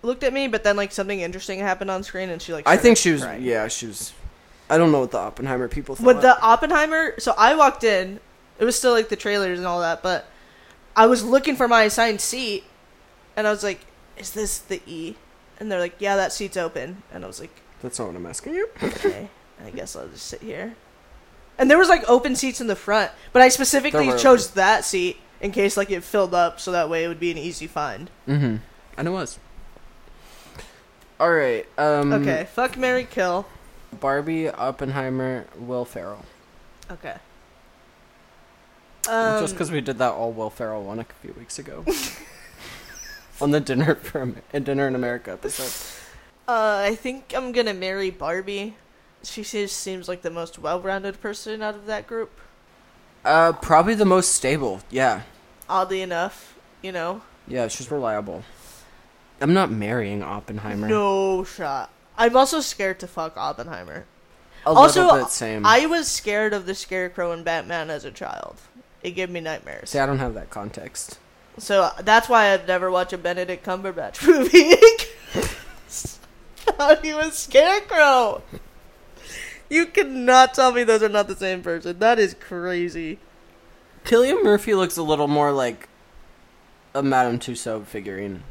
[0.03, 2.67] looked at me, but then like something interesting happened on screen, and she like.
[2.67, 3.43] I think she was crying.
[3.43, 4.13] yeah, she was
[4.69, 6.07] I don't know what the Oppenheimer people thought.
[6.07, 8.21] With the Oppenheimer, so I walked in.
[8.59, 10.27] It was still like the trailers and all that, but
[10.97, 12.65] I was looking for my assigned seat,
[13.37, 13.81] and I was like,
[14.17, 15.17] "Is this the E?"
[15.59, 18.27] And they're like, "Yeah, that seat's open." And I was like, That's not what I'm
[18.27, 18.69] asking you.
[18.83, 19.29] "Okay,
[19.65, 20.75] I guess I'll just sit here."
[21.59, 24.51] And there was like open seats in the front, but I specifically There were chose
[24.53, 27.39] that seat in case like it filled up, so that way it would be an
[27.39, 28.11] easy find.
[28.27, 28.57] Mm-hmm.
[28.97, 29.39] And it was.
[31.21, 31.67] All right.
[31.79, 33.47] Um Okay, fuck Mary Kill.
[34.01, 36.25] Barbie, Oppenheimer, Will Ferrell.
[36.91, 37.17] Okay.
[39.09, 41.85] Um, Just because we did that all Will Ferrell one a few weeks ago.
[43.45, 43.99] On the dinner
[44.55, 46.01] uh, dinner in America episode.
[46.47, 48.77] Uh, I think I'm gonna marry Barbie.
[49.23, 52.39] She just seems like the most well-rounded person out of that group.
[53.25, 54.81] Uh, probably the most stable.
[54.91, 55.23] Yeah,
[55.71, 57.23] Oddly enough, you know.
[57.49, 58.45] yeah, she's reliable.
[59.41, 60.87] I'm not marrying Oppenheimer.
[60.87, 61.89] No shot.
[62.19, 64.05] I'm also scared to fuck Oppenheimer.
[64.67, 65.65] a also, bit same.
[65.65, 68.57] I was scared of the Scarecrow and Batman as a child.
[69.03, 69.89] It gave me nightmares.
[69.91, 71.19] See, I don't have that context.
[71.59, 74.75] So that's why I'd never watch a Benedict Cumberbatch movie.
[77.07, 78.43] he was Scarecrow.
[79.71, 81.99] You cannot tell me those are not the same person.
[81.99, 83.19] That is crazy.
[84.05, 85.89] Cillian Murphy looks a little more like
[86.95, 88.43] a Madame Tussaud figurine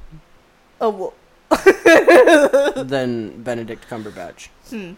[0.82, 1.14] Oh, well,
[2.84, 4.48] than Benedict Cumberbatch.
[4.70, 4.94] Hmm.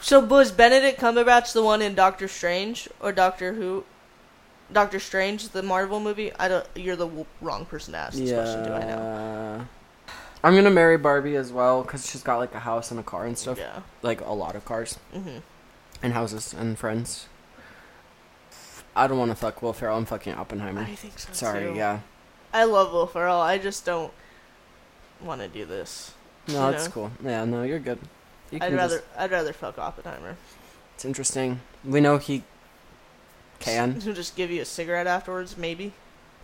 [0.00, 3.84] so was Benedict Cumberbatch the one in Doctor Strange or Doctor Who?
[4.72, 6.32] Doctor Strange, the Marvel movie.
[6.38, 6.66] I don't.
[6.74, 8.64] You're the w- wrong person to ask this question.
[8.64, 9.66] Do I know?
[10.44, 13.26] I'm gonna marry Barbie as well because she's got like a house and a car
[13.26, 13.58] and stuff.
[13.58, 13.80] Yeah.
[14.02, 15.38] Like a lot of cars hmm
[16.02, 17.26] and houses and friends.
[18.94, 19.96] I don't want to fuck Will Ferrell.
[19.96, 20.82] I'm fucking Oppenheimer.
[20.82, 21.32] I think so.
[21.32, 21.74] Sorry, too.
[21.76, 22.00] yeah.
[22.52, 23.40] I love Will Ferrell.
[23.40, 24.12] I just don't
[25.22, 26.12] want to do this.
[26.48, 26.90] No, that's know?
[26.92, 27.10] cool.
[27.24, 27.98] Yeah, no, you're good.
[28.50, 28.96] You I'd rather.
[28.98, 30.36] just- I'd rather fuck Oppenheimer.
[30.94, 31.60] it's interesting.
[31.84, 32.42] We know he
[33.62, 34.00] can.
[34.00, 35.92] He'll just give you a cigarette afterwards, maybe.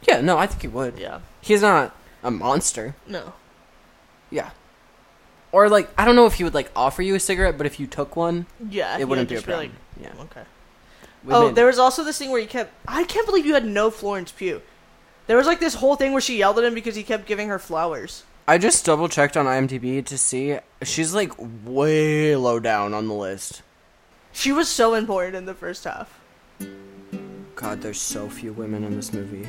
[0.07, 0.99] Yeah, no, I think he would.
[0.99, 1.20] Yeah.
[1.40, 2.95] He's not a monster.
[3.07, 3.32] No.
[4.31, 4.51] Yeah.
[5.51, 7.81] Or like, I don't know if he would like offer you a cigarette, but if
[7.81, 8.99] you took one, Yeah.
[8.99, 9.73] it wouldn't would be a just problem.
[10.01, 10.23] like, yeah.
[10.23, 10.43] okay.
[11.24, 12.73] We oh, made- there was also this thing where he kept.
[12.86, 14.62] I can't believe you had no Florence Pugh.
[15.27, 17.49] There was like this whole thing where she yelled at him because he kept giving
[17.49, 18.24] her flowers.
[18.47, 21.32] I just double checked on IMDb to see she's like
[21.66, 23.62] way low down on the list.
[24.32, 26.19] She was so important in the first half.
[27.59, 29.48] God, there's so few women in this movie.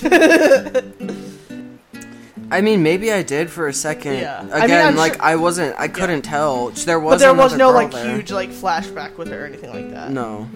[2.52, 4.18] I mean, maybe I did for a second.
[4.18, 4.46] Yeah.
[4.52, 5.74] I Again, mean, I'm like sure- I wasn't.
[5.76, 6.68] I couldn't tell.
[6.70, 7.14] There was.
[7.14, 8.14] But there was no like there.
[8.14, 10.12] huge like flashback with her or anything like that.
[10.12, 10.48] No.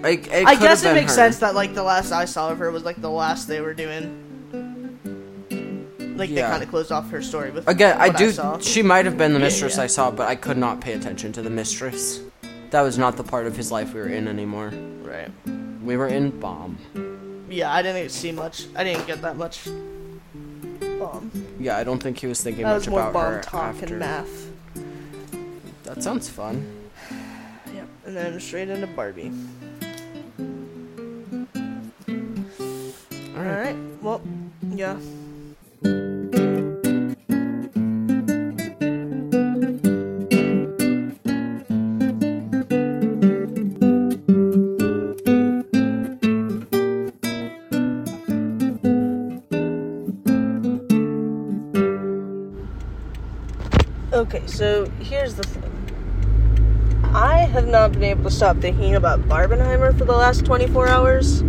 [0.00, 1.16] Like, I guess it makes her.
[1.16, 3.74] sense that like the last I saw of her was like the last they were
[3.74, 4.22] doing.
[6.16, 7.66] Like they kind of closed off her story with.
[7.66, 8.30] Again, I do.
[8.30, 8.58] saw.
[8.60, 9.82] she might have been the Yeah, mistress yeah.
[9.82, 12.20] I saw, but I could not pay attention to the mistress.
[12.70, 14.72] that was not the part of his life we were in anymore.
[15.06, 15.30] Right.
[15.82, 16.78] We were in bomb.
[17.48, 18.66] Yeah, I didn't see much.
[18.74, 19.64] I didn't get that much.
[20.98, 21.30] bomb.
[21.60, 23.74] Yeah, I don't think he was thinking that much was more about bomb her talk
[23.76, 23.86] after.
[23.86, 24.50] and math.
[25.84, 26.90] That sounds fun.
[27.72, 27.88] Yep.
[28.06, 29.30] And then straight into Barbie.
[33.36, 33.76] All right.
[33.76, 34.20] Alright, well,
[34.70, 34.98] yeah.
[54.46, 55.62] So here's the thing.
[57.14, 61.40] I have not been able to stop thinking about Barbenheimer for the last 24 hours,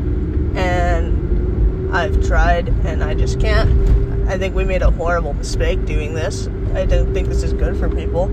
[0.56, 4.30] and I've tried, and I just can't.
[4.30, 6.48] I think we made a horrible mistake doing this.
[6.74, 8.24] I don't think this is good for people.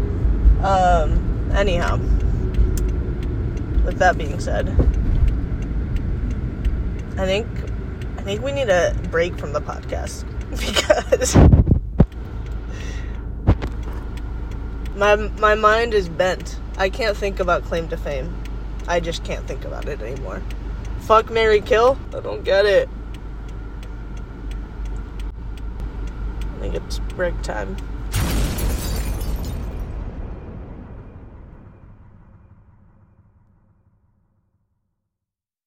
[0.65, 1.99] Um, anyhow,
[3.85, 4.69] with that being said,
[7.17, 7.47] I think
[8.19, 11.37] I think we need a break from the podcast because
[14.95, 16.59] my my mind is bent.
[16.77, 18.35] I can't think about claim to fame.
[18.87, 20.43] I just can't think about it anymore.
[21.01, 21.99] Fuck Mary Kill?
[22.15, 22.89] I don't get it.
[26.55, 27.77] I think it's break time.